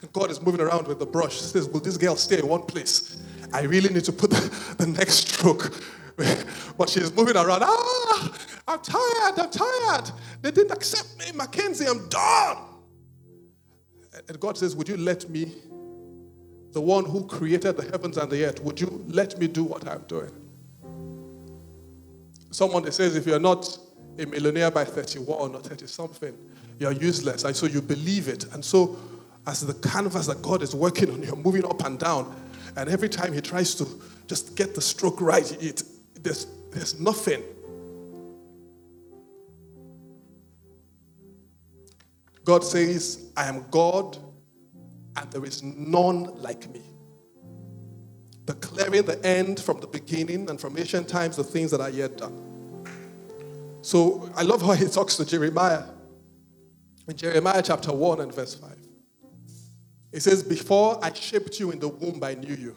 [0.00, 1.34] And God is moving around with the brush.
[1.34, 3.22] He says, Will this girl stay in one place?
[3.52, 5.72] I really need to put the, the next stroke.
[6.78, 7.62] but she's moving around.
[7.64, 9.38] Ah, I'm tired.
[9.38, 10.10] I'm tired.
[10.42, 11.26] They didn't accept me.
[11.38, 12.63] McKinsey, I'm done.
[14.28, 15.52] And God says, Would you let me,
[16.72, 19.86] the one who created the heavens and the earth, would you let me do what
[19.88, 20.30] I'm doing?
[22.50, 23.78] Someone that says, If you're not
[24.18, 26.36] a millionaire by 31 or 30 something,
[26.78, 27.44] you're useless.
[27.44, 28.44] And so you believe it.
[28.52, 28.96] And so
[29.46, 32.34] as the canvas that God is working on, you're moving up and down.
[32.76, 33.86] And every time He tries to
[34.26, 35.82] just get the stroke right, it,
[36.22, 37.42] there's, there's nothing.
[42.44, 44.18] God says, I am God
[45.16, 46.82] and there is none like me.
[48.44, 52.18] Declaring the end from the beginning and from ancient times, the things that are yet
[52.18, 52.86] done.
[53.80, 55.84] So I love how he talks to Jeremiah.
[57.08, 58.70] In Jeremiah chapter 1 and verse 5.
[60.12, 62.76] It says, Before I shaped you in the womb, I knew you.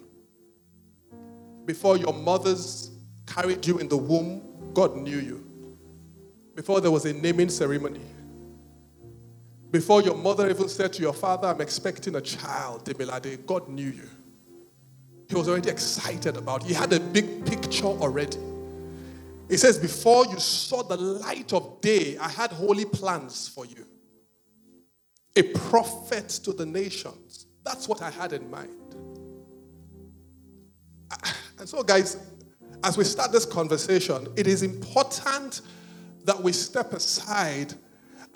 [1.65, 2.91] Before your mothers
[3.25, 4.41] carried you in the womb,
[4.73, 5.45] God knew you.
[6.55, 8.01] Before there was a naming ceremony.
[9.71, 13.89] Before your mother even said to your father, I'm expecting a child, Demilade, God knew
[13.89, 14.09] you.
[15.27, 16.67] He was already excited about it.
[16.67, 18.37] He had a big picture already.
[19.49, 23.85] He says, Before you saw the light of day, I had holy plans for you
[25.37, 27.45] a prophet to the nations.
[27.63, 28.95] That's what I had in mind.
[31.59, 32.17] And so, guys,
[32.83, 35.61] as we start this conversation, it is important
[36.23, 37.73] that we step aside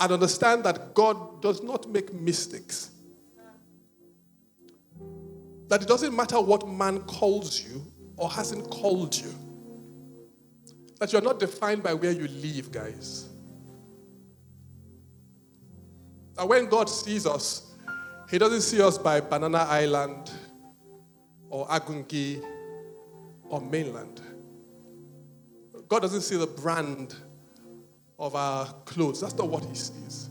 [0.02, 2.90] and understand that God does not make mistakes.
[5.68, 7.86] That it doesn't matter what man calls you
[8.18, 9.32] or hasn't called you.
[11.00, 13.30] That you're not defined by where you live, guys.
[16.36, 17.76] That when God sees us,
[18.28, 20.32] He doesn't see us by Banana Island
[21.50, 22.44] or Agungi
[23.44, 24.20] or mainland.
[25.88, 27.16] God doesn't see the brand
[28.22, 29.20] of our clothes.
[29.20, 30.30] That's not what He sees.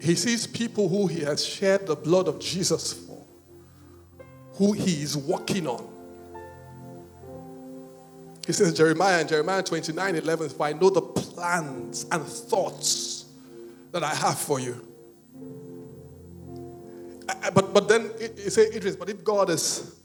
[0.00, 3.24] He sees people who He has shed the blood of Jesus for,
[4.54, 5.86] who He is walking on.
[8.46, 13.26] He says, Jeremiah in Jeremiah 29 11, For I know the plans and thoughts
[13.92, 14.86] that I have for you.
[17.28, 20.00] Uh, uh, but, but then you say, Idris, but if God is,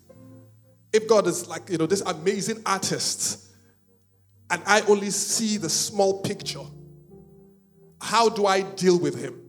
[0.94, 3.55] if God is like, you know, this amazing artist,
[4.50, 6.64] and I only see the small picture,
[8.00, 9.42] how do I deal with him?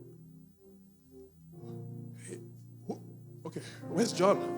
[3.45, 4.55] Okay, where's John?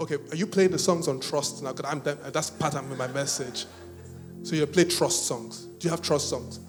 [0.00, 1.72] Okay, are you playing the songs on trust now?
[1.72, 3.66] Because I'm that's part of my message.
[4.42, 5.64] So you play trust songs.
[5.64, 6.60] Do you have trust songs?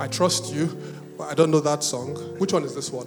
[0.00, 0.66] I trust you,
[1.18, 2.16] but I don't know that song.
[2.38, 3.06] Which one is this one?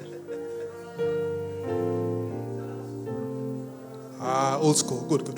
[4.28, 5.02] Ah, old school.
[5.08, 5.38] Good, good.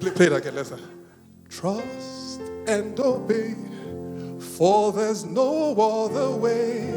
[0.00, 0.56] Play, play it again.
[0.56, 0.72] Let's
[1.48, 3.54] Trust and obey,
[4.56, 6.90] for there's no other way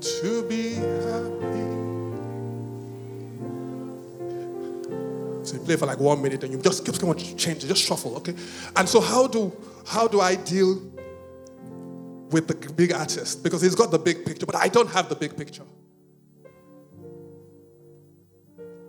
[0.00, 1.68] to be happy.
[5.44, 8.16] So you play for like one minute and you just keep on changing, just shuffle,
[8.16, 8.34] okay?
[8.76, 9.50] And so how do
[9.86, 10.74] how do I deal
[12.30, 15.16] with the big artist because he's got the big picture, but I don't have the
[15.16, 15.64] big picture.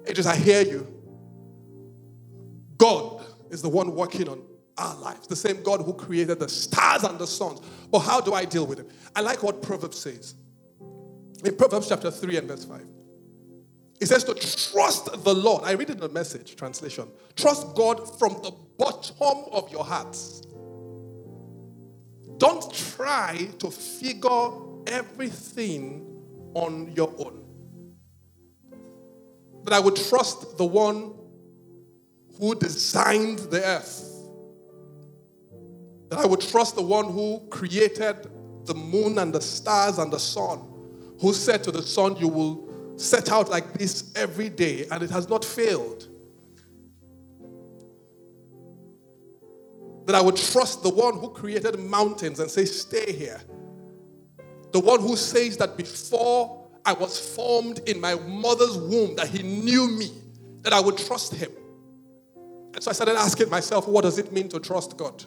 [0.05, 0.98] It is I hear you.
[2.79, 4.41] God is the one working on
[4.77, 7.61] our lives, the same God who created the stars and the suns.
[7.91, 8.89] But how do I deal with it?
[9.15, 10.33] I like what Proverbs says.
[11.43, 12.81] In Proverbs chapter 3 and verse 5.
[13.99, 15.63] It says to trust the Lord.
[15.65, 17.09] I read it in the message translation.
[17.35, 20.41] Trust God from the bottom of your hearts.
[22.37, 24.51] Don't try to figure
[24.87, 26.05] everything
[26.53, 27.43] on your own.
[29.65, 31.13] That I would trust the one
[32.39, 34.05] who designed the earth.
[36.09, 38.27] That I would trust the one who created
[38.65, 40.59] the moon and the stars and the sun,
[41.19, 45.09] who said to the sun, You will set out like this every day, and it
[45.09, 46.07] has not failed.
[50.05, 53.41] That I would trust the one who created mountains and say, Stay here.
[54.71, 59.43] The one who says that before I was formed in my mother's womb, that he
[59.43, 60.09] knew me,
[60.61, 61.51] that I would trust him.
[62.73, 65.23] And so I started asking myself, what does it mean to trust God?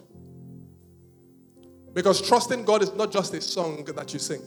[1.93, 4.43] Because trusting God is not just a song that you sing.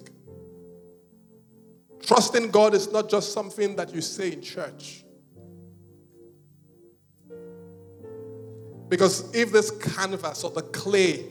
[2.01, 5.03] Trusting God is not just something that you say in church.
[8.87, 11.25] Because if this canvas or the clay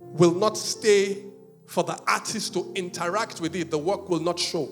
[0.00, 1.22] will not stay
[1.66, 4.70] for the artist to interact with it, the work will not show.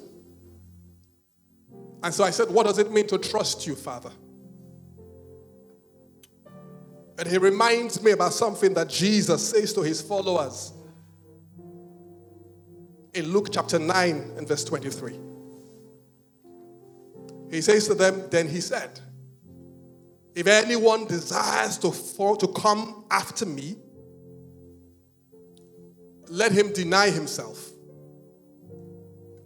[2.03, 4.11] And so I said, What does it mean to trust you, Father?
[7.19, 10.73] And he reminds me about something that Jesus says to his followers
[13.14, 15.19] in Luke chapter 9 and verse 23.
[17.51, 19.01] He says to them, Then he said,
[20.35, 23.77] If anyone desires to, fall, to come after me,
[26.29, 27.71] let him deny himself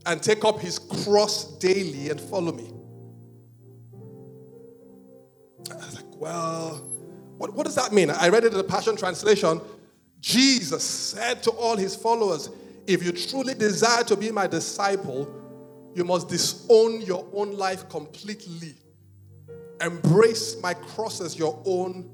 [0.06, 2.72] and take up his cross daily and follow me.
[5.70, 6.89] I was like, Well,
[7.40, 8.10] what, what does that mean?
[8.10, 9.62] I read it in the Passion Translation.
[10.20, 12.50] Jesus said to all his followers,
[12.86, 15.26] If you truly desire to be my disciple,
[15.94, 18.74] you must disown your own life completely.
[19.80, 22.10] Embrace my cross as your own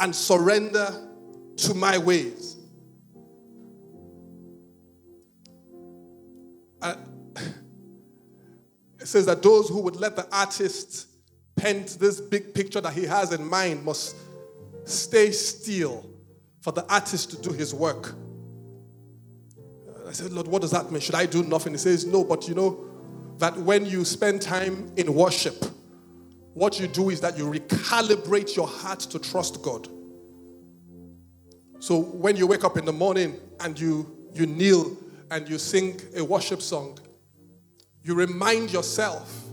[0.00, 1.08] and surrender
[1.58, 2.56] to my ways.
[6.82, 6.96] Uh,
[8.98, 11.07] it says that those who would let the artist
[11.58, 14.16] paint this big picture that he has in mind must
[14.84, 16.08] stay still
[16.60, 18.14] for the artist to do his work.
[20.06, 21.00] I said, Lord, what does that mean?
[21.00, 21.72] Should I do nothing?
[21.72, 22.84] He says, No, but you know
[23.38, 25.64] that when you spend time in worship,
[26.54, 29.88] what you do is that you recalibrate your heart to trust God.
[31.78, 34.96] So when you wake up in the morning and you, you kneel
[35.30, 36.98] and you sing a worship song,
[38.02, 39.44] you remind yourself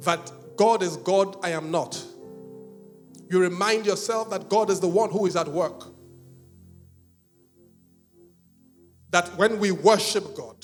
[0.00, 2.02] that God is God, I am not.
[3.30, 5.92] You remind yourself that God is the one who is at work.
[9.12, 10.56] that when we worship God,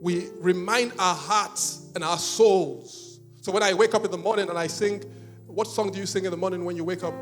[0.00, 3.20] we remind our hearts and our souls.
[3.42, 5.02] So when I wake up in the morning and I sing,
[5.46, 7.14] what song do you sing in the morning when you wake up?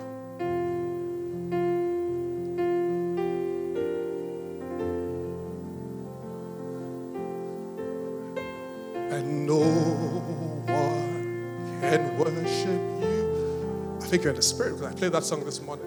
[14.08, 15.84] Think you're in the spirit because I played that song this morning.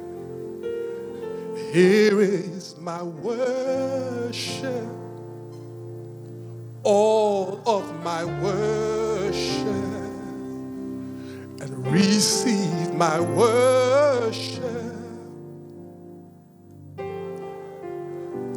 [1.74, 4.86] Here is my worship,
[6.84, 9.65] all of my worship,
[11.61, 14.63] and receive my worship.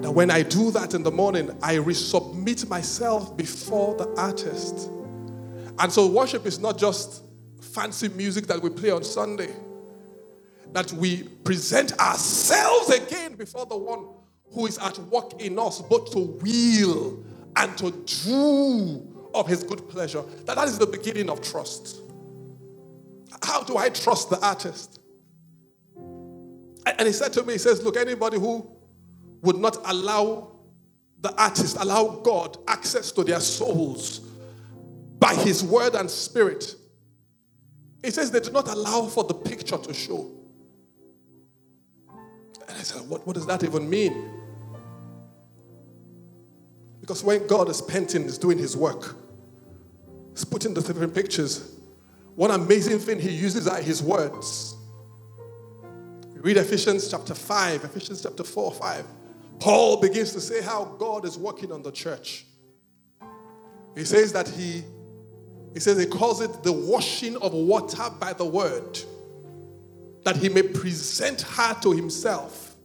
[0.01, 4.91] Now, when I do that in the morning, I resubmit myself before the artist.
[5.79, 7.23] And so, worship is not just
[7.75, 9.55] fancy music that we play on Sunday
[10.75, 14.07] that we present ourselves again before the one
[14.53, 17.25] who is at work in us, both to will
[17.57, 17.93] and to
[18.25, 20.23] do of his good pleasure.
[20.45, 22.01] That, that is the beginning of trust.
[23.43, 25.01] How do I trust the artist?
[25.97, 28.69] And he said to me, he says, Look, anybody who
[29.43, 30.53] would not allow
[31.21, 34.21] the artist, allow God access to their souls
[35.19, 36.75] by his word and spirit,
[38.05, 40.31] he says they do not allow for the picture to show.
[42.69, 44.31] And I said, what, what does that even mean?
[47.01, 49.17] Because when God is painting, is doing his work,
[50.33, 51.77] he's putting the different pictures.
[52.35, 54.77] One amazing thing he uses are his words.
[56.35, 59.07] read Ephesians chapter 5, Ephesians chapter 4, 5.
[59.61, 62.45] Paul begins to say how God is working on the church.
[63.95, 64.83] He says that he
[65.75, 68.99] He says he calls it the washing of water by the word,
[70.25, 72.77] that he may present her to himself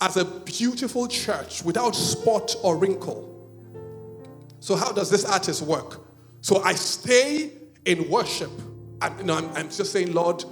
[0.00, 3.32] as a beautiful church without spot or wrinkle.
[4.60, 6.04] So, how does this artist work?
[6.40, 7.52] So, I stay
[7.84, 8.50] in worship.
[9.00, 10.44] And, you know, I'm, I'm just saying, Lord,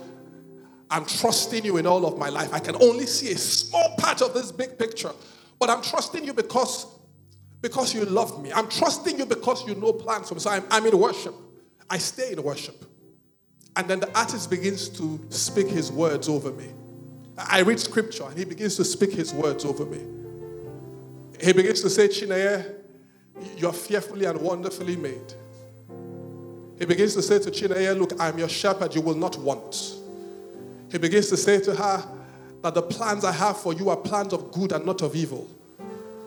[0.88, 2.54] I'm trusting you in all of my life.
[2.54, 5.10] I can only see a small part of this big picture,
[5.58, 6.86] but I'm trusting you because,
[7.64, 8.52] because you love me.
[8.52, 10.40] I'm trusting you because you know plans for me.
[10.40, 11.34] So I'm, I'm in worship.
[11.88, 12.84] I stay in worship.
[13.74, 16.66] And then the artist begins to speak his words over me.
[17.38, 20.02] I read scripture and he begins to speak his words over me.
[21.40, 22.70] He begins to say, Chineye,
[23.56, 25.32] you're fearfully and wonderfully made.
[26.78, 29.94] He begins to say to Chineye, Look, I'm your shepherd, you will not want.
[30.92, 32.06] He begins to say to her
[32.60, 35.48] that the plans I have for you are plans of good and not of evil,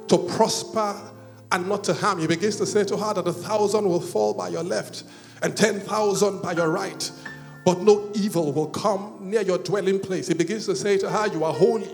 [0.07, 1.13] to prosper
[1.51, 2.19] and not to harm.
[2.19, 5.03] He begins to say to her that a thousand will fall by your left
[5.41, 7.11] and 10,000 by your right,
[7.65, 10.27] but no evil will come near your dwelling place.
[10.27, 11.91] He begins to say to her, You are holy,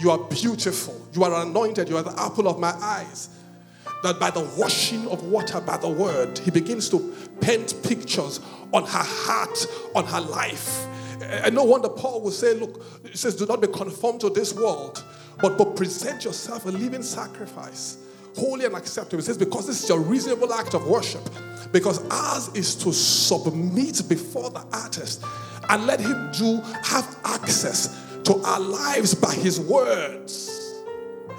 [0.00, 3.30] you are beautiful, you are anointed, you are the apple of my eyes.
[4.02, 8.38] That by the washing of water by the word, he begins to paint pictures
[8.72, 10.86] on her heart, on her life.
[11.20, 14.54] And no wonder Paul will say, Look, he says, Do not be conformed to this
[14.54, 15.02] world,
[15.40, 17.98] but, but present yourself a living sacrifice,
[18.38, 19.18] holy and acceptable.
[19.18, 21.22] He says, Because this is your reasonable act of worship.
[21.72, 25.22] Because ours is to submit before the artist
[25.68, 30.54] and let him do have access to our lives by his words.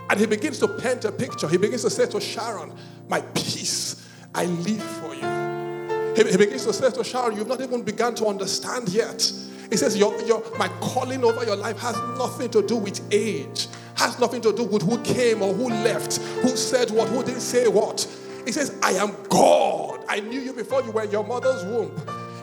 [0.09, 1.47] And he begins to paint a picture.
[1.47, 2.73] He begins to say to Sharon,
[3.07, 6.15] My peace I leave for you.
[6.15, 9.31] He, he begins to say to Sharon, You've not even begun to understand yet.
[9.69, 13.67] He says, your, your, My calling over your life has nothing to do with age,
[13.99, 17.41] has nothing to do with who came or who left, who said what, who didn't
[17.41, 18.07] say what.
[18.45, 20.05] He says, I am God.
[20.07, 21.91] I knew you before you were in your mother's womb.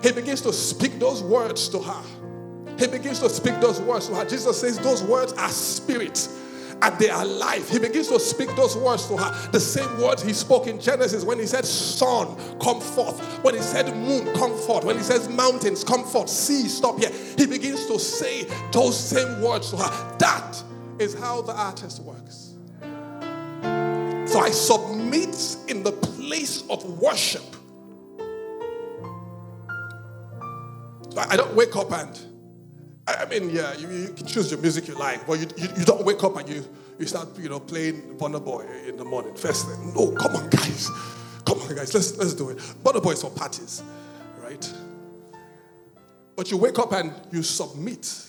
[0.02, 2.02] He begins to speak those words to her.
[2.78, 4.26] He begins to speak those words to her.
[4.26, 6.28] Jesus says, Those words are spirit
[6.82, 7.70] and they are life.
[7.70, 9.50] He begins to speak those words to her.
[9.50, 13.18] The same words he spoke in Genesis when he said, Sun, come forth.
[13.42, 14.84] When he said, Moon, come forth.
[14.84, 16.28] When he says, Mountains, come forth.
[16.28, 17.10] Sea, stop here.
[17.38, 20.18] He begins to say those same words to her.
[20.18, 20.62] That
[20.98, 22.54] is how the artist works.
[24.30, 27.44] So I submit in the place of worship.
[31.10, 32.18] So I don't wake up and
[33.08, 35.84] I mean, yeah, you, you, can choose your music you like, but you, you, you,
[35.84, 36.64] don't wake up and you,
[36.98, 39.34] you start, you know, playing Burna Boy in the morning.
[39.36, 40.90] First thing, no, come on, guys.
[41.44, 42.58] Come on, guys, let's, let's do it.
[42.82, 43.82] Burna Boy is for parties,
[44.42, 44.72] right?
[46.34, 48.25] But you wake up and you submit.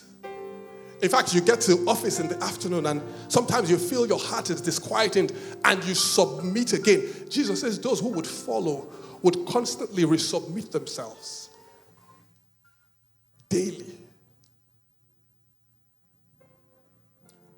[1.01, 4.49] In fact, you get to office in the afternoon and sometimes you feel your heart
[4.49, 7.03] is disquieted and you submit again.
[7.29, 8.87] Jesus says those who would follow
[9.21, 11.49] would constantly resubmit themselves
[13.49, 13.97] daily.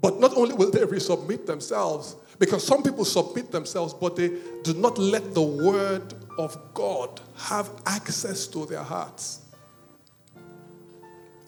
[0.01, 4.29] But not only will they resubmit themselves, because some people submit themselves, but they
[4.63, 9.41] do not let the word of God have access to their hearts.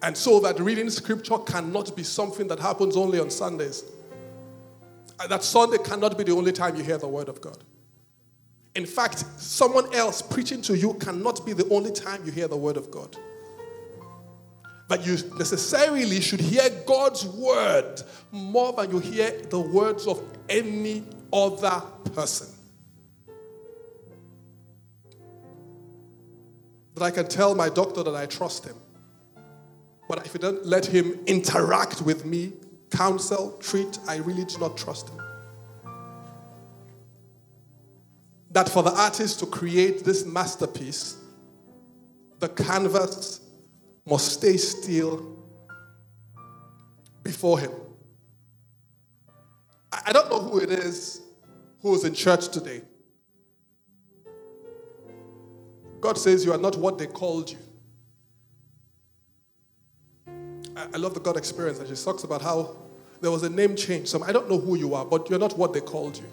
[0.03, 3.83] And so that reading scripture cannot be something that happens only on Sundays.
[5.19, 7.63] Uh, that Sunday cannot be the only time you hear the word of God.
[8.73, 12.57] In fact, someone else preaching to you cannot be the only time you hear the
[12.57, 13.15] word of God.
[14.87, 21.03] But you necessarily should hear God's word more than you hear the words of any
[21.31, 21.81] other
[22.13, 22.47] person.
[26.95, 28.75] That I can tell my doctor that I trust him.
[30.11, 32.51] But if you don't let him interact with me,
[32.89, 35.21] counsel, treat, I really do not trust him.
[38.49, 41.15] That for the artist to create this masterpiece,
[42.39, 43.39] the canvas
[44.05, 45.45] must stay still
[47.23, 47.71] before Him.
[49.93, 51.21] I don't know who it is
[51.81, 52.81] who is in church today.
[56.01, 57.59] God says you are not what they called you.
[60.93, 62.75] I love the God experience, and she talks about how
[63.19, 64.07] there was a name change.
[64.07, 66.25] So I don't know who you are, but you're not what they called you.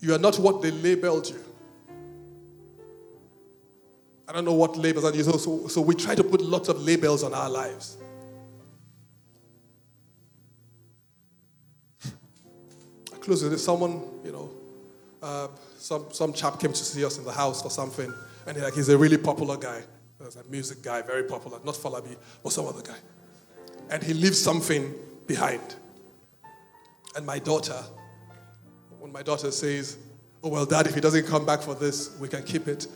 [0.00, 1.42] You are not what they labeled you.
[4.28, 5.38] I don't know what labels are.
[5.38, 7.96] So, so we try to put lots of labels on our lives.
[13.12, 13.64] I close with this.
[13.64, 14.50] Someone, you know,
[15.22, 15.48] uh,
[15.78, 18.12] some, some chap came to see us in the house for something,
[18.46, 19.82] and like, he's a really popular guy.
[20.24, 21.58] He's a music guy, very popular.
[21.64, 22.96] Not Falabi, but some other guy.
[23.90, 24.94] And he leaves something
[25.26, 25.76] behind.
[27.16, 27.80] And my daughter,
[28.98, 29.98] when my daughter says,
[30.42, 32.86] oh, well, dad, if he doesn't come back for this, we can keep it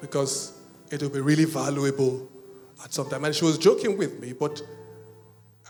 [0.00, 0.58] because
[0.90, 2.28] it will be really valuable
[2.84, 3.24] at some time.
[3.24, 4.60] And she was joking with me, but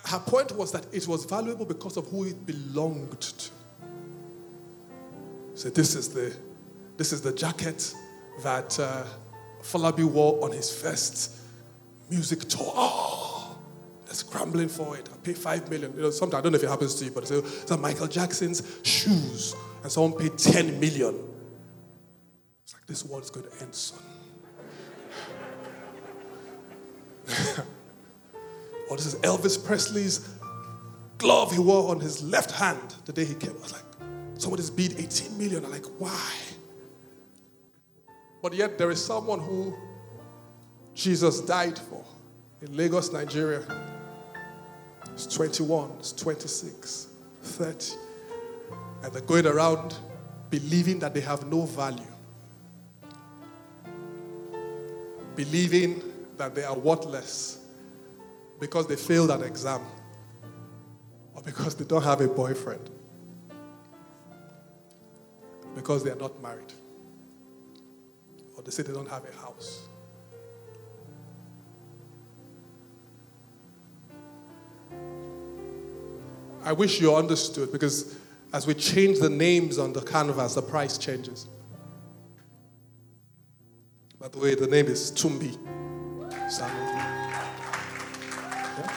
[0.06, 3.50] her point was that it was valuable because of who it belonged to.
[5.54, 6.34] So this is the,
[6.96, 7.94] this is the jacket
[8.42, 9.04] that uh,
[9.62, 11.38] Falabi wore on his first
[12.10, 12.72] music tour.
[12.74, 13.56] Oh,
[14.04, 15.08] they're scrambling for it.
[15.12, 15.94] I pay five million.
[15.94, 18.08] You know, sometimes I don't know if it happens to you, but it's like Michael
[18.08, 21.18] Jackson's shoes, and someone paid 10 million.
[22.64, 24.02] It's like this world's going to end, son.
[28.90, 30.28] or this is Elvis Presley's
[31.18, 33.52] glove he wore on his left hand the day he came.
[33.52, 33.82] I was like,
[34.38, 35.64] somebody's bid 18 million.
[35.64, 36.30] I'm like, why?
[38.42, 39.74] But yet there is someone who
[40.94, 42.04] Jesus died for
[42.60, 43.62] in Lagos, Nigeria.
[45.12, 47.06] It's 21, it's 26,
[47.42, 47.94] 30.
[49.04, 49.96] And they're going around
[50.50, 52.02] believing that they have no value,
[55.36, 56.02] believing
[56.36, 57.64] that they are worthless
[58.60, 59.82] because they failed an exam
[61.34, 62.90] or because they don't have a boyfriend,
[65.74, 66.72] because they are not married,
[68.62, 69.88] or they say they don't have a house.
[76.64, 78.16] I wish you understood because
[78.52, 81.48] as we change the names on the canvas, the price changes.
[84.20, 85.58] By the way, the name is Tumbi.
[88.78, 88.92] Yeah?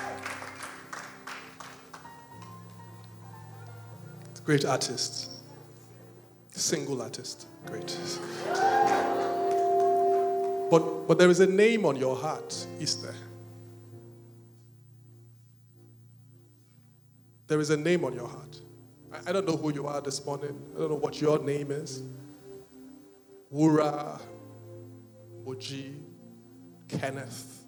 [4.43, 5.31] Great artist.
[6.51, 7.47] Single artist.
[7.65, 7.97] Great.
[10.69, 13.13] But, but there is a name on your heart, is there?
[17.47, 18.59] There is a name on your heart.
[19.13, 20.59] I, I don't know who you are this morning.
[20.75, 22.01] I don't know what your name is.
[23.53, 24.19] Wura,
[25.45, 25.95] Moji,
[26.87, 27.63] Kenneth,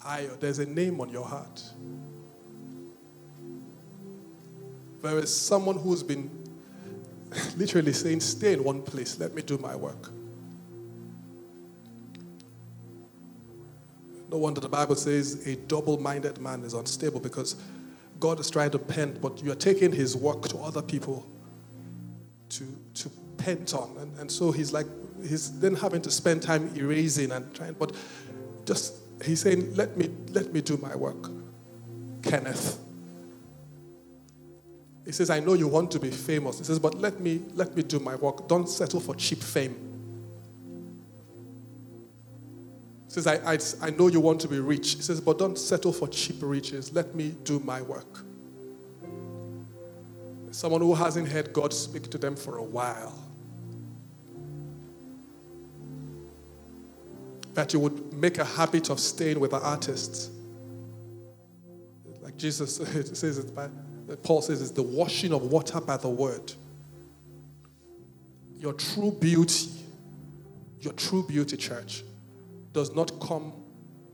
[0.00, 0.40] Ayo.
[0.40, 1.62] There's a name on your heart.
[5.02, 6.30] There is someone who's been
[7.56, 10.10] literally saying, Stay in one place, let me do my work.
[14.32, 17.54] No wonder the Bible says a double minded man is unstable because
[18.18, 21.26] God is trying to pen, but you're taking his work to other people
[22.48, 22.64] to,
[22.94, 23.94] to pent on.
[23.98, 24.86] And, and so he's like,
[25.20, 27.94] he's then having to spend time erasing and trying, but
[28.64, 31.30] just, he's saying, let me, let me do my work.
[32.22, 32.78] Kenneth.
[35.04, 36.56] He says, I know you want to be famous.
[36.56, 38.48] He says, but let me, let me do my work.
[38.48, 39.91] Don't settle for cheap fame.
[43.12, 44.94] Says, I, I, I know you want to be rich.
[44.94, 46.94] He says, but don't settle for cheap riches.
[46.94, 48.24] Let me do my work.
[50.50, 53.12] Someone who hasn't heard God speak to them for a while.
[57.52, 60.30] That you would make a habit of staying with the artists.
[62.22, 62.76] Like Jesus
[63.12, 63.68] says it by,
[64.22, 66.50] Paul says it's the washing of water by the word.
[68.56, 69.68] Your true beauty,
[70.80, 72.04] your true beauty, church,
[72.72, 73.52] does not come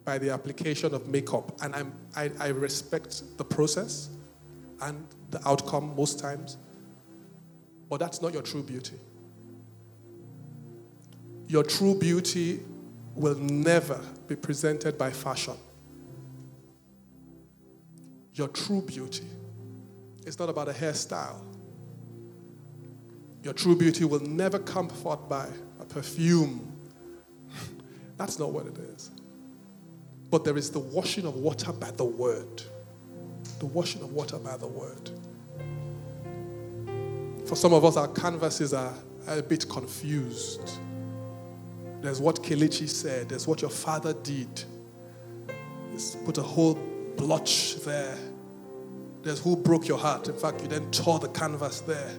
[0.05, 1.53] by the application of makeup.
[1.63, 4.11] And I'm, I, I respect the process
[4.81, 6.57] and the outcome most times,
[7.91, 8.97] but that's not your true beauty.
[11.47, 12.61] Your true beauty
[13.15, 15.57] will never be presented by fashion.
[18.35, 19.27] Your true beauty
[20.25, 21.41] is not about a hairstyle.
[23.43, 25.49] Your true beauty will never come forth by
[25.81, 26.68] a perfume
[28.19, 29.11] that's not what it is.
[30.31, 32.63] But there is the washing of water by the word.
[33.61, 35.11] The washing of water by the word.
[37.47, 38.93] For some of us, our canvases are
[39.27, 40.71] a bit confused.
[42.03, 44.65] There's what Kelechi said, there's what your father did.
[45.91, 46.75] Let's put a whole
[47.17, 48.17] blotch there.
[49.23, 50.29] There's who broke your heart.
[50.29, 52.13] In fact, you then tore the canvas there.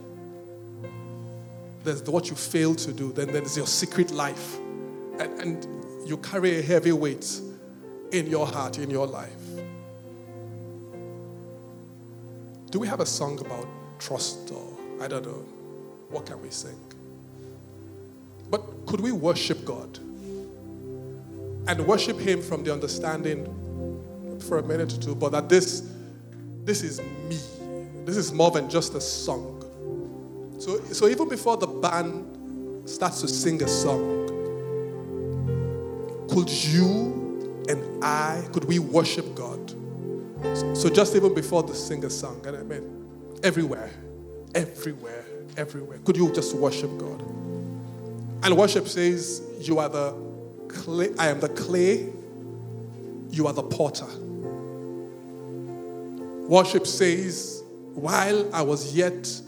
[1.83, 3.11] There's what you failed to do.
[3.13, 4.57] Then there's your secret life.
[5.19, 5.78] And, and
[6.09, 7.39] you carry a heavy weight
[8.11, 9.29] in your heart, in your life.
[12.71, 13.67] Do we have a song about
[13.99, 15.45] trust or I don't know?
[16.09, 16.79] What can we sing?
[18.49, 19.99] But could we worship God
[21.67, 23.45] and worship Him from the understanding
[24.47, 25.87] for a minute or two, but that this,
[26.63, 27.37] this is me.
[28.05, 29.57] This is more than just a song.
[30.57, 34.18] So, so even before the band starts to sing a song,
[36.29, 39.73] could you and I, could we worship God?
[40.77, 43.91] So just even before the singer sang, and I mean, everywhere,
[44.55, 45.25] everywhere,
[45.57, 45.99] everywhere.
[45.99, 47.21] Could you just worship God?
[48.43, 50.15] And worship says, You are the
[50.67, 52.09] clay, I am the clay,
[53.29, 54.07] you are the potter.
[56.47, 57.63] Worship says,
[57.93, 59.41] While I was yet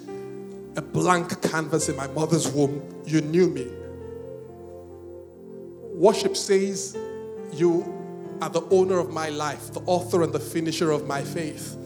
[0.76, 3.68] a blank canvas in my mother's womb, you knew me.
[6.02, 6.98] Worship says,
[7.54, 7.86] You
[8.42, 11.78] are the owner of my life, the author and the finisher of my faith,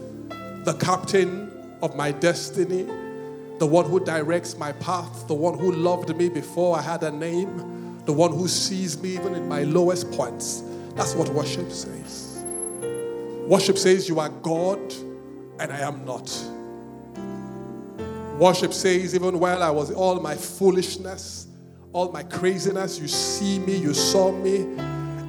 [0.63, 1.51] the captain
[1.81, 2.83] of my destiny,
[3.59, 7.11] the one who directs my path, the one who loved me before I had a
[7.11, 10.63] name, the one who sees me even in my lowest points.
[10.93, 12.41] That's what worship says.
[13.47, 14.79] Worship says, You are God
[15.59, 16.31] and I am not.
[18.39, 21.44] Worship says, even while I was all my foolishness,
[21.95, 24.63] all my craziness, you see me, you saw me,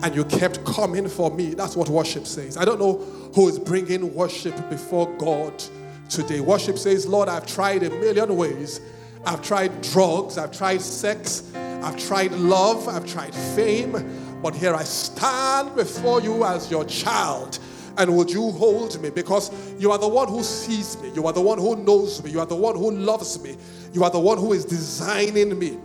[0.02, 1.54] and you kept coming for me.
[1.54, 2.56] That's what worship says.
[2.56, 2.96] I don't know
[3.36, 5.62] who is bringing worship before God
[6.08, 6.40] today.
[6.40, 8.80] Worship says, Lord, I've tried a million ways.
[9.24, 14.82] I've tried drugs, I've tried sex, I've tried love, I've tried fame, but here I
[14.82, 17.60] stand before you as your child.
[17.96, 19.10] And would you hold me?
[19.10, 21.12] Because you are the one who sees me.
[21.14, 22.32] You are the one who knows me.
[22.32, 23.56] You are the one who loves me.
[23.92, 25.78] You are the one who is designing me.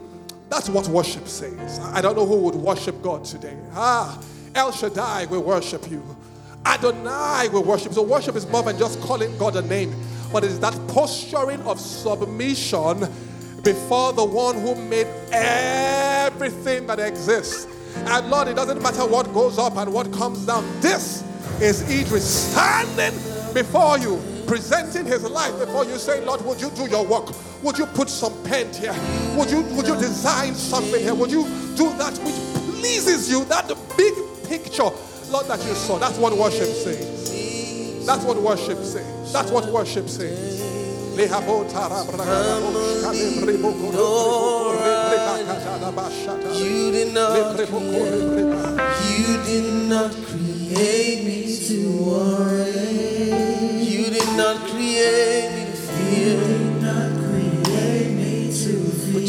[0.51, 1.79] That's what worship says.
[1.79, 3.55] I don't know who would worship God today.
[3.73, 4.21] Ah,
[4.53, 6.03] El Shaddai will worship you.
[6.65, 7.93] Adonai will worship.
[7.93, 9.95] So worship is more than just calling God a name,
[10.33, 12.99] but it is that posturing of submission
[13.63, 17.65] before the one who made everything that exists.
[17.95, 20.65] And Lord, it doesn't matter what goes up and what comes down.
[20.81, 21.23] This
[21.61, 23.17] is Idris standing
[23.53, 27.33] before you, presenting his life before you, saying, Lord, would you do your work?
[27.63, 28.95] Would you put some paint here?
[29.37, 31.13] Would you, would you design something here?
[31.13, 31.43] Would you
[31.75, 32.35] do that which
[32.79, 33.45] pleases you?
[33.45, 34.13] That the big
[34.49, 34.89] picture,
[35.29, 35.99] Lord, that you saw.
[35.99, 38.05] That's what worship says.
[38.05, 39.31] That's what worship says.
[39.31, 40.59] That's what worship says.
[46.57, 47.99] You did not create,
[49.09, 53.83] you did not create me to worry.
[53.83, 56.60] You did not create me to fear.